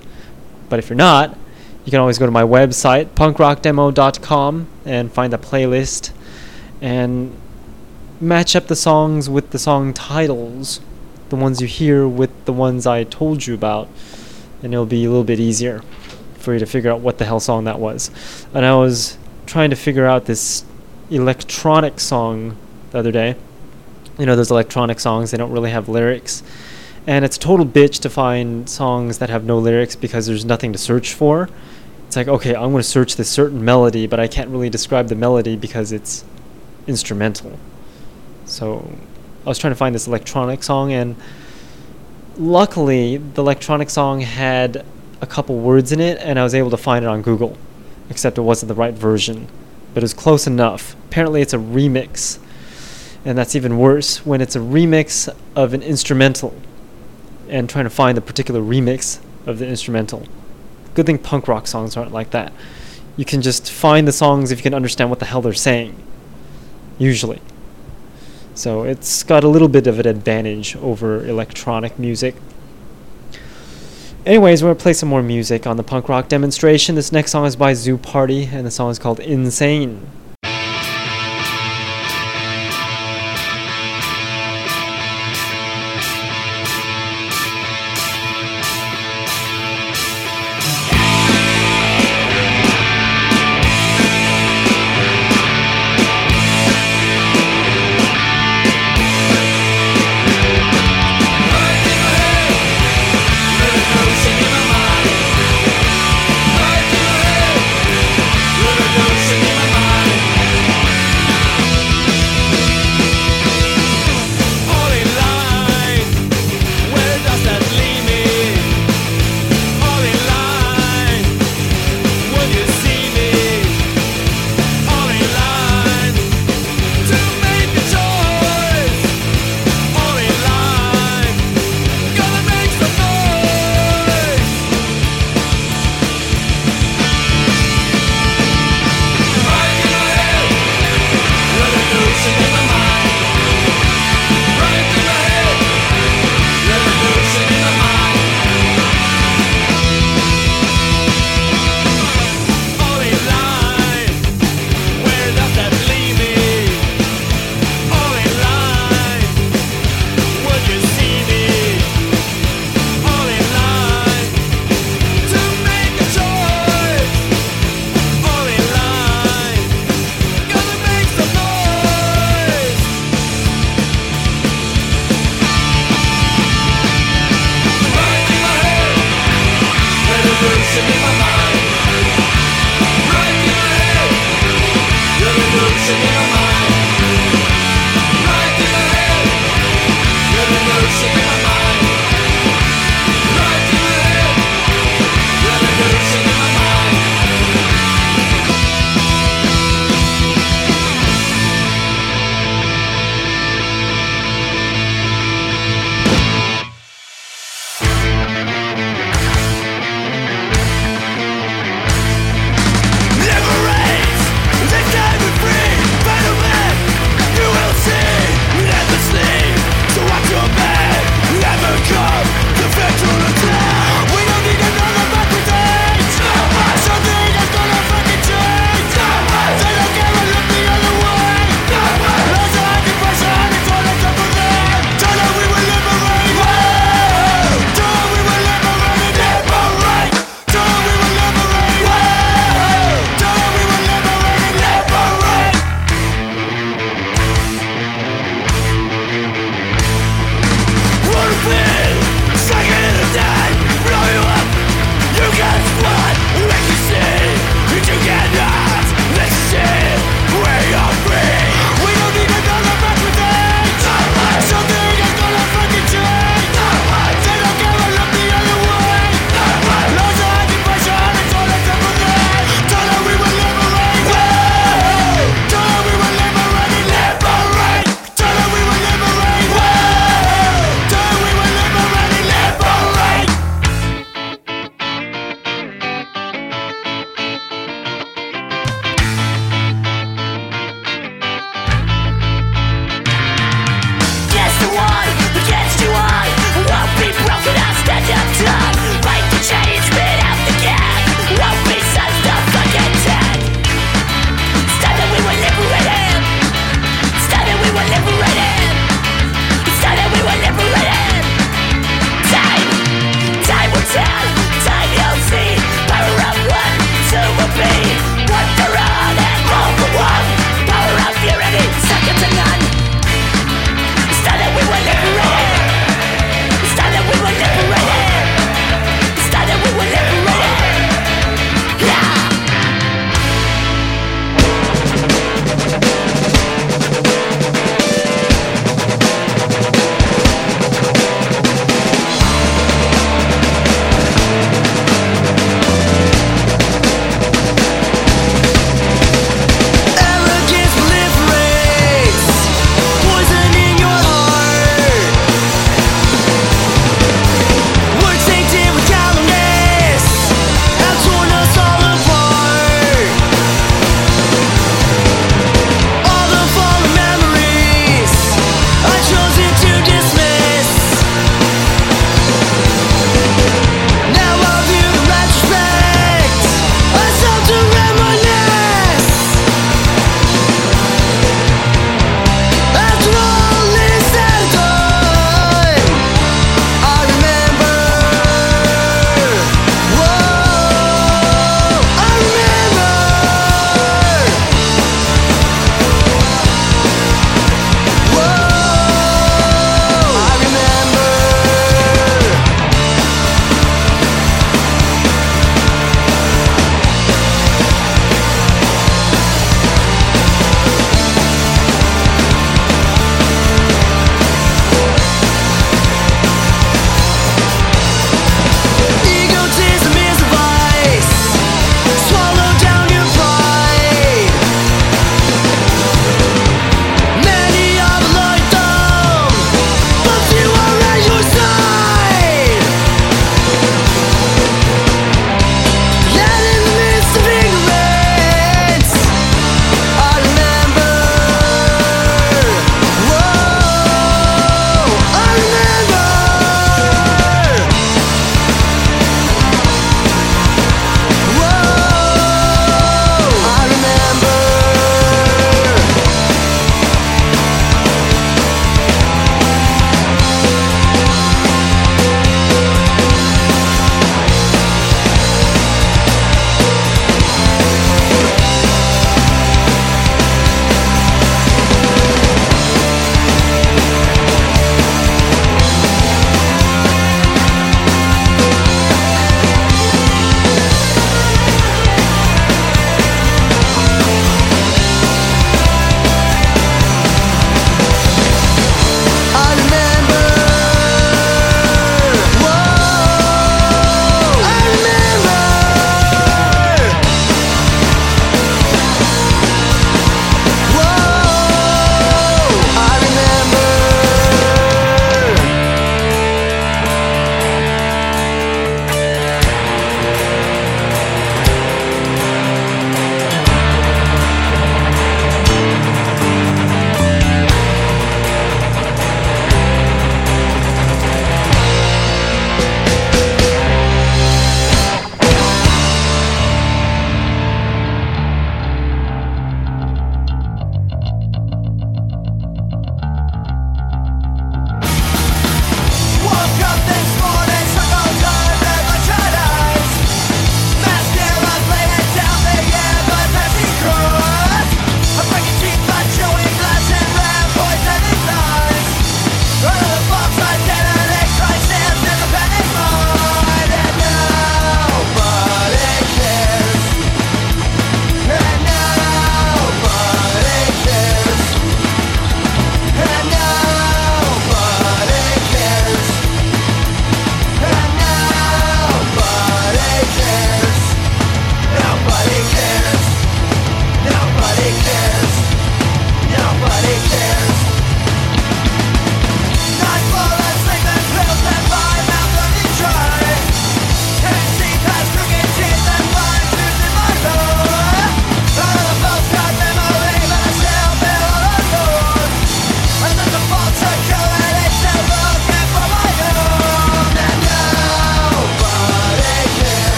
But 0.69 0.79
if 0.79 0.89
you're 0.89 0.95
not, 0.95 1.37
you 1.83 1.91
can 1.91 1.99
always 1.99 2.19
go 2.19 2.25
to 2.25 2.31
my 2.31 2.43
website 2.43 3.07
punkrockdemo.com 3.07 4.67
and 4.85 5.11
find 5.11 5.33
a 5.33 5.37
playlist 5.37 6.13
and 6.79 7.35
match 8.21 8.55
up 8.55 8.67
the 8.67 8.77
songs 8.77 9.29
with 9.29 9.49
the 9.49 9.59
song 9.59 9.93
titles, 9.93 10.79
the 11.27 11.35
ones 11.35 11.59
you 11.59 11.67
hear 11.67 12.07
with 12.07 12.45
the 12.45 12.53
ones 12.53 12.87
I 12.87 13.03
told 13.03 13.45
you 13.45 13.55
about, 13.55 13.89
and 14.63 14.73
it'll 14.73 14.85
be 14.85 15.03
a 15.03 15.09
little 15.09 15.25
bit 15.25 15.41
easier 15.41 15.81
for 16.41 16.53
you 16.53 16.59
to 16.59 16.65
figure 16.65 16.91
out 16.91 17.01
what 17.01 17.17
the 17.17 17.25
hell 17.25 17.39
song 17.39 17.65
that 17.65 17.79
was. 17.79 18.11
And 18.53 18.65
I 18.65 18.75
was 18.75 19.17
trying 19.45 19.69
to 19.69 19.75
figure 19.75 20.05
out 20.05 20.25
this 20.25 20.65
electronic 21.09 21.99
song 21.99 22.57
the 22.91 22.99
other 22.99 23.11
day. 23.11 23.35
You 24.17 24.25
know, 24.25 24.35
those 24.35 24.51
electronic 24.51 24.99
songs, 24.99 25.31
they 25.31 25.37
don't 25.37 25.51
really 25.51 25.71
have 25.71 25.89
lyrics. 25.89 26.43
And 27.07 27.25
it's 27.25 27.37
a 27.37 27.39
total 27.39 27.65
bitch 27.65 27.99
to 28.01 28.09
find 28.09 28.69
songs 28.69 29.17
that 29.17 29.29
have 29.29 29.43
no 29.43 29.57
lyrics 29.57 29.95
because 29.95 30.27
there's 30.27 30.45
nothing 30.45 30.71
to 30.73 30.77
search 30.77 31.13
for. 31.13 31.49
It's 32.07 32.15
like, 32.15 32.27
okay, 32.27 32.53
I'm 32.55 32.71
going 32.71 32.77
to 32.77 32.83
search 32.83 33.15
this 33.15 33.29
certain 33.29 33.63
melody, 33.63 34.05
but 34.05 34.19
I 34.19 34.27
can't 34.27 34.49
really 34.49 34.69
describe 34.69 35.07
the 35.07 35.15
melody 35.15 35.55
because 35.55 35.91
it's 35.91 36.25
instrumental. 36.85 37.57
So 38.45 38.91
I 39.45 39.49
was 39.49 39.57
trying 39.57 39.71
to 39.71 39.77
find 39.77 39.95
this 39.95 40.07
electronic 40.07 40.61
song, 40.61 40.91
and 40.91 41.15
luckily, 42.37 43.17
the 43.17 43.41
electronic 43.41 43.89
song 43.89 44.21
had 44.21 44.85
a 45.21 45.27
couple 45.27 45.57
words 45.57 45.91
in 45.91 45.99
it, 45.99 46.17
and 46.19 46.37
I 46.39 46.43
was 46.43 46.55
able 46.55 46.71
to 46.71 46.77
find 46.77 47.05
it 47.05 47.07
on 47.07 47.21
Google, 47.21 47.57
except 48.09 48.37
it 48.37 48.41
wasn't 48.41 48.69
the 48.69 48.75
right 48.75 48.93
version. 48.93 49.47
But 49.93 50.03
it 50.03 50.05
was 50.05 50.13
close 50.13 50.47
enough. 50.47 50.95
Apparently, 51.05 51.41
it's 51.41 51.53
a 51.53 51.57
remix, 51.57 52.39
and 53.23 53.37
that's 53.37 53.55
even 53.55 53.77
worse 53.77 54.25
when 54.25 54.41
it's 54.41 54.55
a 54.55 54.59
remix 54.59 55.33
of 55.55 55.73
an 55.73 55.83
instrumental, 55.83 56.53
and 57.47 57.69
trying 57.69 57.85
to 57.85 57.89
find 57.89 58.17
the 58.17 58.21
particular 58.21 58.61
remix 58.61 59.19
of 59.45 59.59
the 59.59 59.67
instrumental. 59.67 60.23
Good 60.93 61.05
thing 61.05 61.17
punk 61.17 61.47
rock 61.47 61.67
songs 61.67 61.95
aren't 61.95 62.11
like 62.11 62.31
that. 62.31 62.51
You 63.15 63.25
can 63.25 63.41
just 63.41 63.71
find 63.71 64.07
the 64.07 64.11
songs 64.11 64.51
if 64.51 64.59
you 64.59 64.63
can 64.63 64.73
understand 64.73 65.09
what 65.09 65.19
the 65.19 65.25
hell 65.25 65.41
they're 65.41 65.53
saying. 65.53 65.95
Usually. 66.97 67.41
So 68.53 68.83
it's 68.83 69.23
got 69.23 69.43
a 69.43 69.47
little 69.47 69.67
bit 69.67 69.87
of 69.87 69.99
an 69.99 70.07
advantage 70.07 70.75
over 70.77 71.25
electronic 71.25 71.97
music. 71.97 72.35
Anyways, 74.23 74.61
we're 74.61 74.69
gonna 74.69 74.79
play 74.79 74.93
some 74.93 75.09
more 75.09 75.23
music 75.23 75.65
on 75.65 75.77
the 75.77 75.83
punk 75.83 76.07
rock 76.07 76.27
demonstration. 76.27 76.93
This 76.93 77.11
next 77.11 77.31
song 77.31 77.47
is 77.47 77.55
by 77.55 77.73
Zoo 77.73 77.97
Party, 77.97 78.43
and 78.45 78.67
the 78.67 78.71
song 78.71 78.91
is 78.91 78.99
called 78.99 79.19
Insane. 79.19 80.05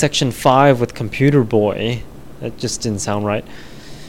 Section 0.00 0.30
5 0.30 0.80
with 0.80 0.94
Computer 0.94 1.44
Boy. 1.44 2.02
That 2.40 2.56
just 2.56 2.80
didn't 2.80 3.00
sound 3.00 3.26
right. 3.26 3.44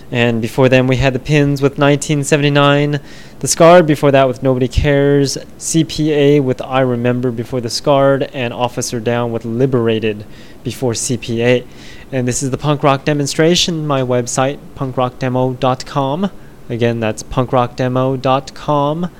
And 0.10 0.42
before 0.42 0.70
then, 0.70 0.88
we 0.88 0.96
had 0.96 1.12
the 1.12 1.20
Pins 1.20 1.62
with 1.62 1.74
1979, 1.74 3.02
The 3.40 3.48
Scarred 3.50 3.86
before 3.86 4.10
that 4.12 4.26
with 4.26 4.42
Nobody 4.42 4.70
Cares, 4.70 5.36
CPA 5.58 6.42
with 6.42 6.62
I 6.62 6.80
Remember 6.80 7.30
before 7.30 7.60
The 7.60 7.70
Scarred, 7.70 8.24
and 8.32 8.54
Officer 8.54 9.02
Down 9.02 9.34
with 9.34 9.44
Liberated 9.44 10.26
before 10.64 10.94
CPA. 10.94 11.68
And 12.10 12.26
this 12.26 12.42
is 12.42 12.52
the 12.52 12.58
punk 12.58 12.84
rock 12.84 13.04
demonstration, 13.04 13.86
my 13.86 14.00
website, 14.00 14.60
punkrockdemo.com. 14.76 16.32
Again, 16.70 17.02
that's 17.02 17.24
punkrockdemo.com. 17.24 19.12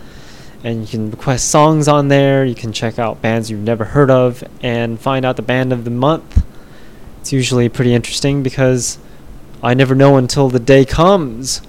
And 0.64 0.82
you 0.82 0.88
can 0.88 1.12
request 1.12 1.50
songs 1.50 1.90
on 1.90 2.08
there, 2.08 2.46
you 2.46 2.56
can 2.56 2.72
check 2.72 2.98
out 2.98 3.22
bands 3.22 3.52
you've 3.52 3.60
never 3.60 3.84
heard 3.84 4.10
of, 4.10 4.42
and 4.64 4.98
find 5.02 5.26
out 5.26 5.36
the 5.36 5.42
band 5.42 5.74
of 5.74 5.84
the 5.84 5.92
month 5.92 6.41
it's 7.22 7.32
usually 7.32 7.70
pretty 7.70 7.94
interesting 7.94 8.44
because 8.44 8.98
I 9.64 9.74
never 9.74 9.96
know 9.96 10.18
until 10.18 10.50
the 10.50 10.60
day 10.60 10.86
comes. 10.86 11.62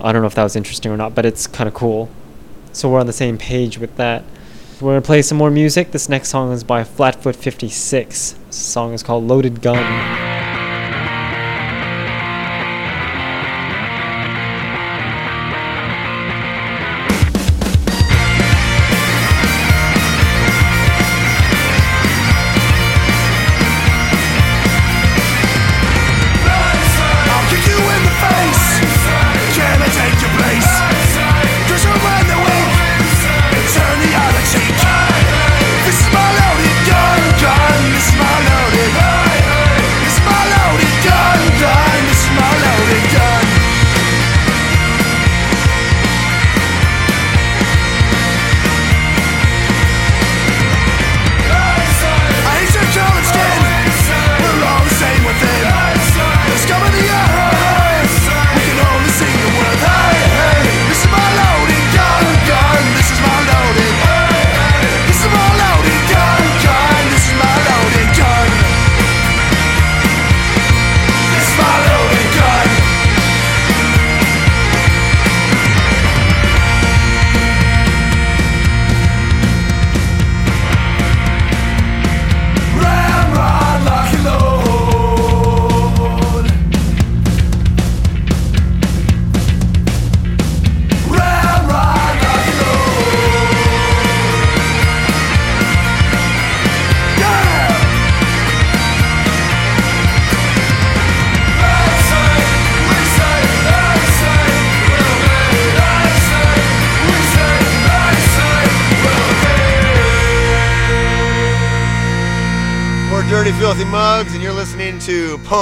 I 0.00 0.12
don't 0.12 0.22
know 0.22 0.26
if 0.26 0.34
that 0.34 0.42
was 0.42 0.56
interesting 0.56 0.90
or 0.90 0.96
not, 0.96 1.14
but 1.14 1.24
it's 1.24 1.46
kind 1.46 1.68
of 1.68 1.74
cool. 1.74 2.10
So 2.72 2.90
we're 2.90 3.00
on 3.00 3.06
the 3.06 3.12
same 3.12 3.38
page 3.38 3.78
with 3.78 3.96
that. 3.96 4.24
We're 4.80 4.92
gonna 4.92 5.02
play 5.02 5.22
some 5.22 5.38
more 5.38 5.50
music. 5.50 5.92
This 5.92 6.08
next 6.08 6.30
song 6.30 6.50
is 6.50 6.64
by 6.64 6.82
Flatfoot56. 6.82 8.08
This 8.08 8.56
song 8.56 8.92
is 8.92 9.04
called 9.04 9.24
Loaded 9.24 9.62
Gun. 9.62 10.31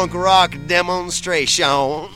punk 0.00 0.14
rock 0.14 0.56
demonstration. 0.66 2.08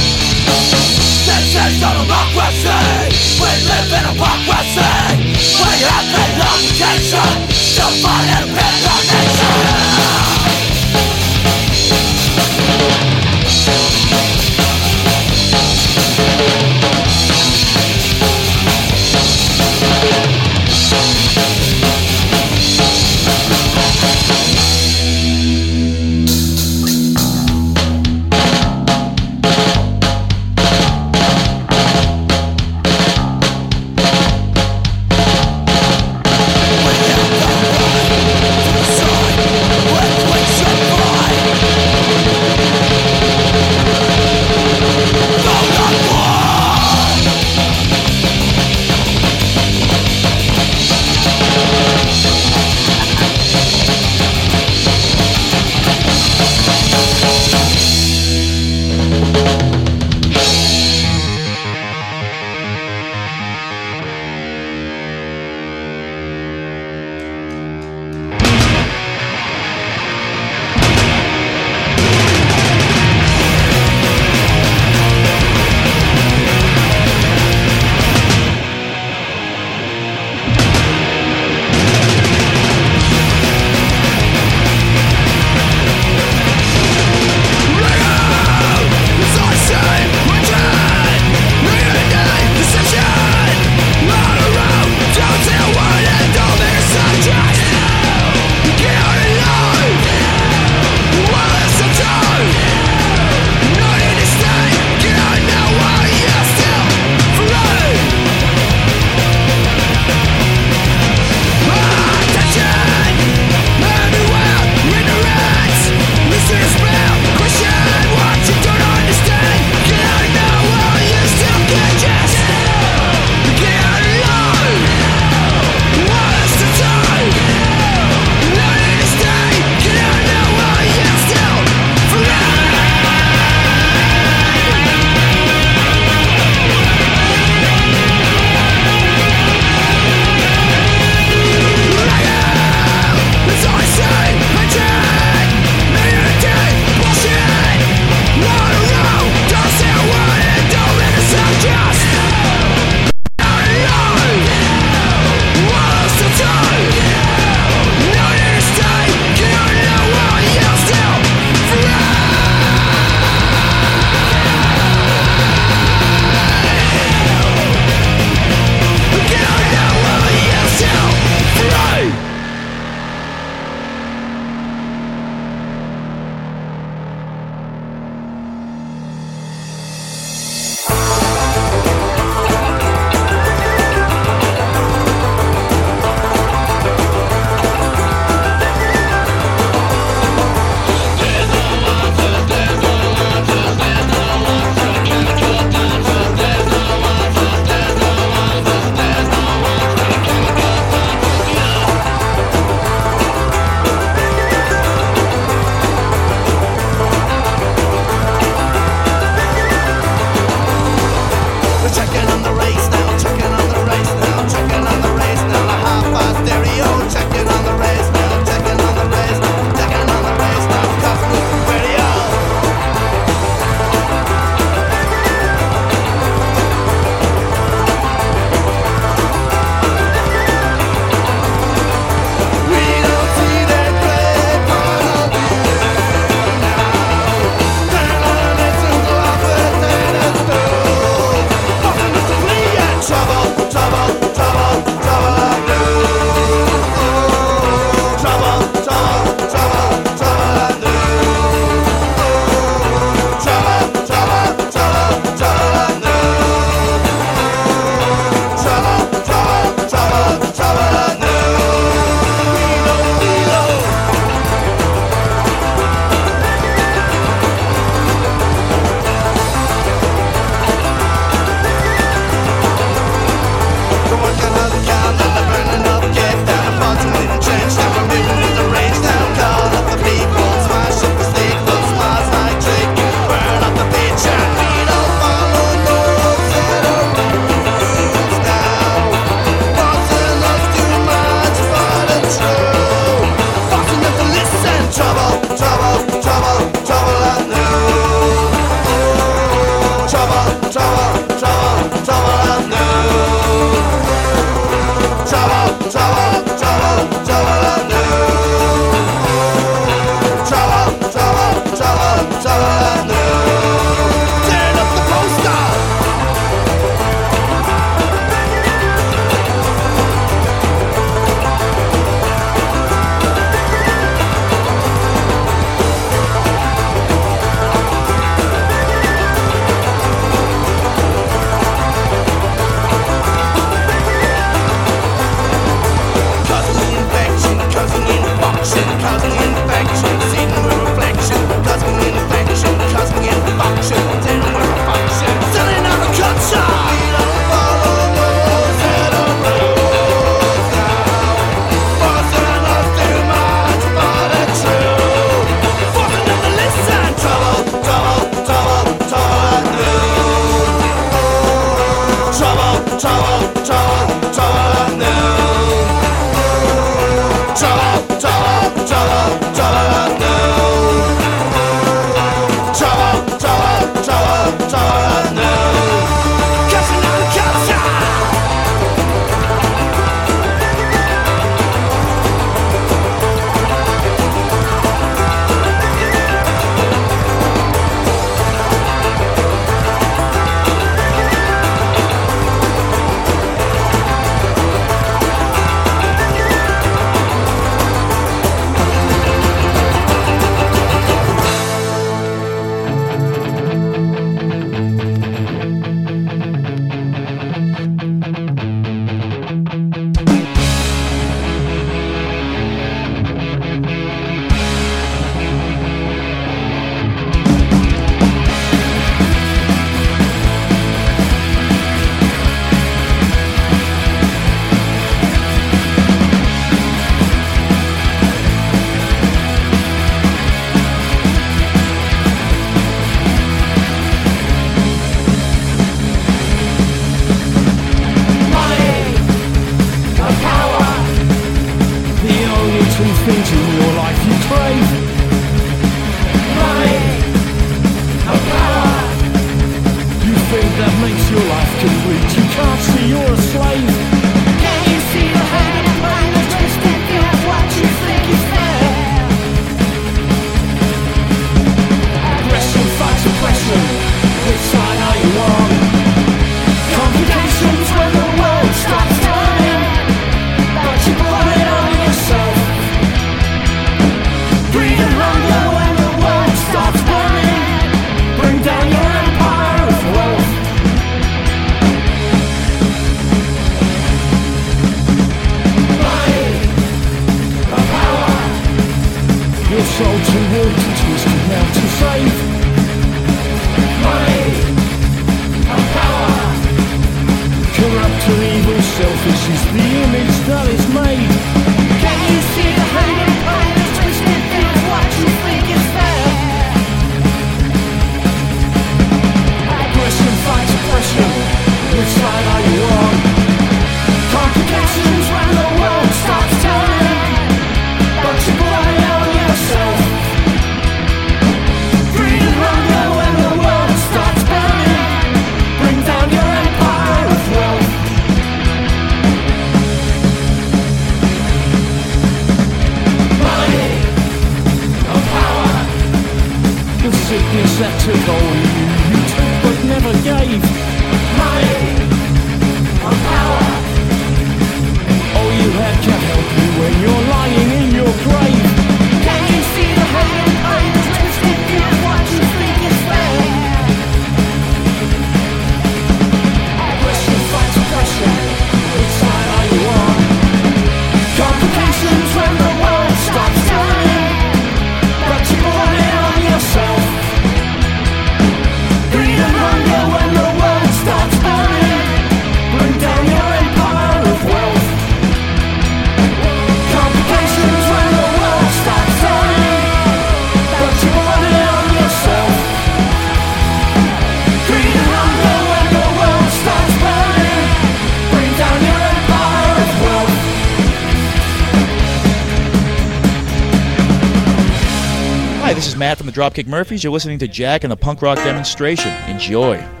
the 596.31 596.39
Dropkick 596.39 596.67
Murphys. 596.67 597.03
You're 597.03 597.13
listening 597.13 597.39
to 597.39 597.47
Jack 597.47 597.83
and 597.83 597.91
the 597.91 597.97
Punk 597.97 598.21
Rock 598.21 598.37
Demonstration. 598.37 599.11
Enjoy. 599.29 600.00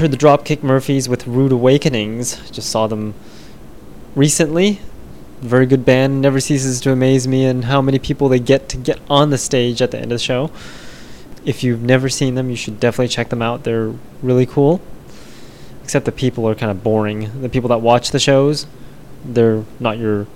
heard 0.00 0.10
the 0.10 0.16
Dropkick 0.16 0.62
Murphys 0.62 1.10
with 1.10 1.26
Rude 1.26 1.52
Awakenings. 1.52 2.50
Just 2.50 2.70
saw 2.70 2.86
them 2.86 3.12
recently. 4.16 4.80
Very 5.42 5.66
good 5.66 5.84
band. 5.84 6.22
Never 6.22 6.40
ceases 6.40 6.80
to 6.80 6.92
amaze 6.92 7.28
me 7.28 7.44
and 7.44 7.66
how 7.66 7.82
many 7.82 7.98
people 7.98 8.30
they 8.30 8.38
get 8.38 8.66
to 8.70 8.78
get 8.78 8.98
on 9.10 9.28
the 9.28 9.36
stage 9.36 9.82
at 9.82 9.90
the 9.90 9.98
end 9.98 10.10
of 10.10 10.18
the 10.18 10.24
show. 10.24 10.50
If 11.44 11.62
you've 11.62 11.82
never 11.82 12.08
seen 12.08 12.34
them, 12.34 12.48
you 12.48 12.56
should 12.56 12.80
definitely 12.80 13.08
check 13.08 13.28
them 13.28 13.42
out. 13.42 13.64
They're 13.64 13.92
really 14.22 14.46
cool. 14.46 14.80
Except 15.84 16.06
the 16.06 16.12
people 16.12 16.48
are 16.48 16.54
kind 16.54 16.70
of 16.70 16.82
boring. 16.82 17.42
The 17.42 17.50
people 17.50 17.68
that 17.68 17.82
watch 17.82 18.10
the 18.10 18.18
shows, 18.18 18.66
they're 19.22 19.64
not 19.78 19.98
your 19.98 20.26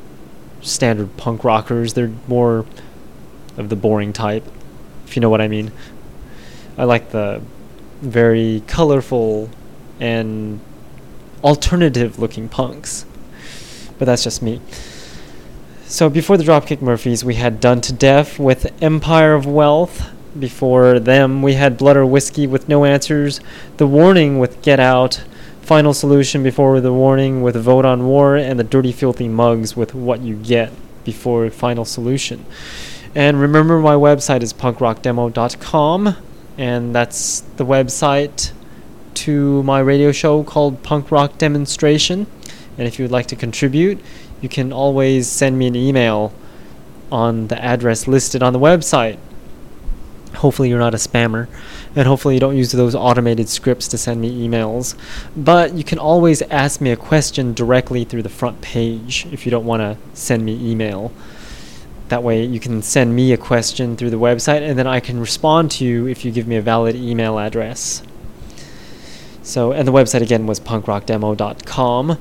standard 0.61 1.17
punk 1.17 1.43
rockers. 1.43 1.95
They're 1.95 2.13
more 2.29 2.67
of 3.57 3.71
the 3.71 3.77
boring 3.77 4.13
type, 4.13 4.45
if 5.07 5.17
you 5.17 5.21
know 5.21 5.31
what 5.31 5.41
I 5.41 5.49
mean. 5.49 5.73
I 6.77 6.85
like 6.85 7.13
the 7.13 7.41
very 8.05 8.63
colorful 8.67 9.51
and 9.99 10.61
alternative 11.43 12.19
looking 12.19 12.49
punks. 12.49 13.07
But 13.99 14.07
that's 14.07 14.25
just 14.25 14.43
me. 14.43 14.61
So 15.87 16.09
before 16.09 16.37
the 16.37 16.45
Dropkick 16.45 16.81
Murphys, 16.81 17.25
we 17.25 17.35
had 17.35 17.61
Done 17.61 17.81
to 17.83 17.93
Death 17.93 18.39
with 18.39 18.73
Empire 18.83 19.35
of 19.35 19.47
Wealth. 19.47 20.11
Before 20.39 20.99
them, 20.99 21.43
we 21.43 21.55
had 21.55 21.79
Blood 21.79 21.97
or 21.97 22.05
Whiskey 22.05 22.47
with 22.47 22.69
No 22.69 22.85
Answers, 22.85 23.41
The 23.77 23.87
Warning 23.87 24.41
with 24.41 24.61
Get 24.63 24.81
Out, 24.81 25.23
Final 25.63 25.95
Solution 25.95 26.43
before 26.43 26.81
The 26.81 26.93
Warning 26.93 27.43
with 27.43 27.55
Vote 27.55 27.85
on 27.85 28.07
War, 28.07 28.35
and 28.35 28.59
The 28.59 28.65
Dirty 28.65 28.91
Filthy 28.91 29.29
Mugs 29.29 29.77
with 29.77 29.95
What 29.95 30.23
You 30.23 30.35
Get 30.37 30.73
before 31.05 31.49
Final 31.51 31.85
Solution. 31.85 32.45
And 33.15 33.41
remember, 33.41 33.79
my 33.79 33.95
website 33.95 34.43
is 34.43 34.53
punkrockdemo.com. 34.53 36.17
And 36.57 36.95
that's 36.95 37.41
the 37.57 37.67
website 37.67 38.53
to 39.15 39.63
my 39.63 39.81
radio 39.81 40.13
show 40.13 40.45
called 40.45 40.83
Punk 40.83 41.11
Rock 41.11 41.39
Demonstration. 41.39 42.27
And 42.77 42.87
if 42.87 42.99
you 42.99 43.05
would 43.05 43.13
like 43.13 43.27
to 43.27 43.37
contribute, 43.37 44.01
you 44.41 44.49
can 44.49 44.73
always 44.73 45.29
send 45.29 45.59
me 45.59 45.67
an 45.67 45.77
email 45.77 46.33
on 47.11 47.49
the 47.49 47.63
address 47.63 48.07
listed 48.07 48.43
on 48.43 48.53
the 48.53 48.59
website. 48.59 49.19
Hopefully, 50.35 50.69
you're 50.69 50.81
not 50.81 50.95
a 50.95 50.99
spammer, 50.99 51.47
and 51.95 52.09
hopefully, 52.09 52.35
you 52.35 52.41
don't 52.41 52.57
use 52.57 52.73
those 52.73 52.97
automated 52.97 53.49
scripts 53.49 53.87
to 53.89 53.97
send 53.97 54.21
me 54.21 54.47
emails. 54.47 54.97
But 55.37 55.75
you 55.75 55.85
can 55.85 55.99
always 55.99 56.43
ask 56.43 56.81
me 56.81 56.91
a 56.91 56.97
question 56.97 57.55
directly 57.55 58.05
through 58.05 58.23
the 58.25 58.29
front 58.29 58.61
page 58.61 59.27
if 59.31 59.47
you 59.47 59.51
don't 59.51 59.65
want 59.65 59.81
to 59.81 59.97
send 60.13 60.45
me 60.45 60.71
email. 60.71 61.13
That 62.09 62.23
way, 62.23 62.45
you 62.45 62.61
can 62.61 62.83
send 62.83 63.15
me 63.17 63.33
a 63.33 63.37
question 63.37 63.97
through 63.97 64.11
the 64.11 64.19
website, 64.19 64.61
and 64.61 64.79
then 64.79 64.87
I 64.87 65.01
can 65.01 65.19
respond 65.19 65.71
to 65.73 65.85
you 65.85 66.07
if 66.07 66.25
you 66.25 66.31
give 66.31 66.47
me 66.47 66.57
a 66.57 66.63
valid 66.63 66.97
email 66.97 67.39
address. 67.39 68.03
So, 69.43 69.73
and 69.73 69.87
the 69.87 69.93
website 69.93 70.23
again 70.23 70.47
was 70.47 70.61
punkrockdemo.com. 70.61 72.19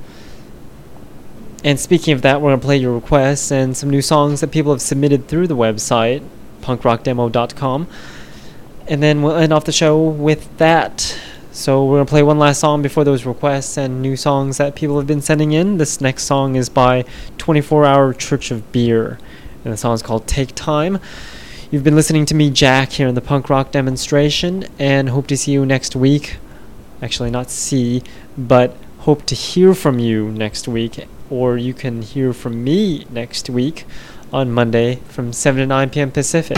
And 1.63 1.79
speaking 1.79 2.13
of 2.13 2.21
that, 2.23 2.41
we're 2.41 2.49
going 2.49 2.59
to 2.59 2.65
play 2.65 2.77
your 2.77 2.93
requests 2.93 3.51
and 3.51 3.75
some 3.75 3.89
new 3.89 4.01
songs 4.01 4.41
that 4.41 4.51
people 4.51 4.73
have 4.73 4.81
submitted 4.81 5.27
through 5.29 5.47
the 5.47 5.55
website, 5.55 6.21
punkrockdemo.com. 6.61 7.87
And 8.87 9.01
then 9.01 9.21
we'll 9.21 9.37
end 9.37 9.53
off 9.53 9.63
the 9.63 9.71
show 9.71 9.97
with 10.01 10.57
that. 10.57 11.17
So 11.53 11.85
we're 11.85 11.97
going 11.97 12.05
to 12.07 12.09
play 12.09 12.23
one 12.23 12.39
last 12.39 12.59
song 12.59 12.81
before 12.81 13.05
those 13.05 13.25
requests 13.25 13.77
and 13.77 14.01
new 14.01 14.17
songs 14.17 14.57
that 14.57 14.75
people 14.75 14.97
have 14.97 15.07
been 15.07 15.21
sending 15.21 15.53
in. 15.53 15.77
This 15.77 16.01
next 16.01 16.23
song 16.23 16.55
is 16.55 16.67
by 16.67 17.05
24 17.37 17.85
Hour 17.85 18.13
Church 18.13 18.51
of 18.51 18.71
Beer. 18.73 19.19
And 19.63 19.71
the 19.71 19.77
song 19.77 19.93
is 19.93 20.01
called 20.01 20.27
Take 20.27 20.53
Time. 20.55 20.99
You've 21.71 21.83
been 21.83 21.95
listening 21.95 22.25
to 22.27 22.35
me, 22.35 22.49
Jack, 22.49 22.91
here 22.91 23.07
in 23.07 23.15
the 23.15 23.21
punk 23.21 23.49
rock 23.49 23.71
demonstration, 23.71 24.67
and 24.77 25.09
hope 25.09 25.27
to 25.27 25.37
see 25.37 25.53
you 25.53 25.65
next 25.65 25.95
week. 25.95 26.37
Actually, 27.01 27.31
not 27.31 27.49
see, 27.49 28.03
but 28.37 28.75
hope 28.99 29.25
to 29.25 29.35
hear 29.35 29.73
from 29.73 29.99
you 29.99 30.31
next 30.31 30.67
week, 30.67 31.07
or 31.29 31.57
you 31.57 31.73
can 31.73 32.01
hear 32.01 32.33
from 32.33 32.63
me 32.63 33.05
next 33.09 33.49
week 33.49 33.85
on 34.31 34.51
Monday 34.51 34.95
from 35.07 35.33
7 35.33 35.61
to 35.61 35.65
9 35.65 35.89
p.m. 35.89 36.11
Pacific. 36.11 36.57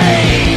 Hey! 0.00 0.47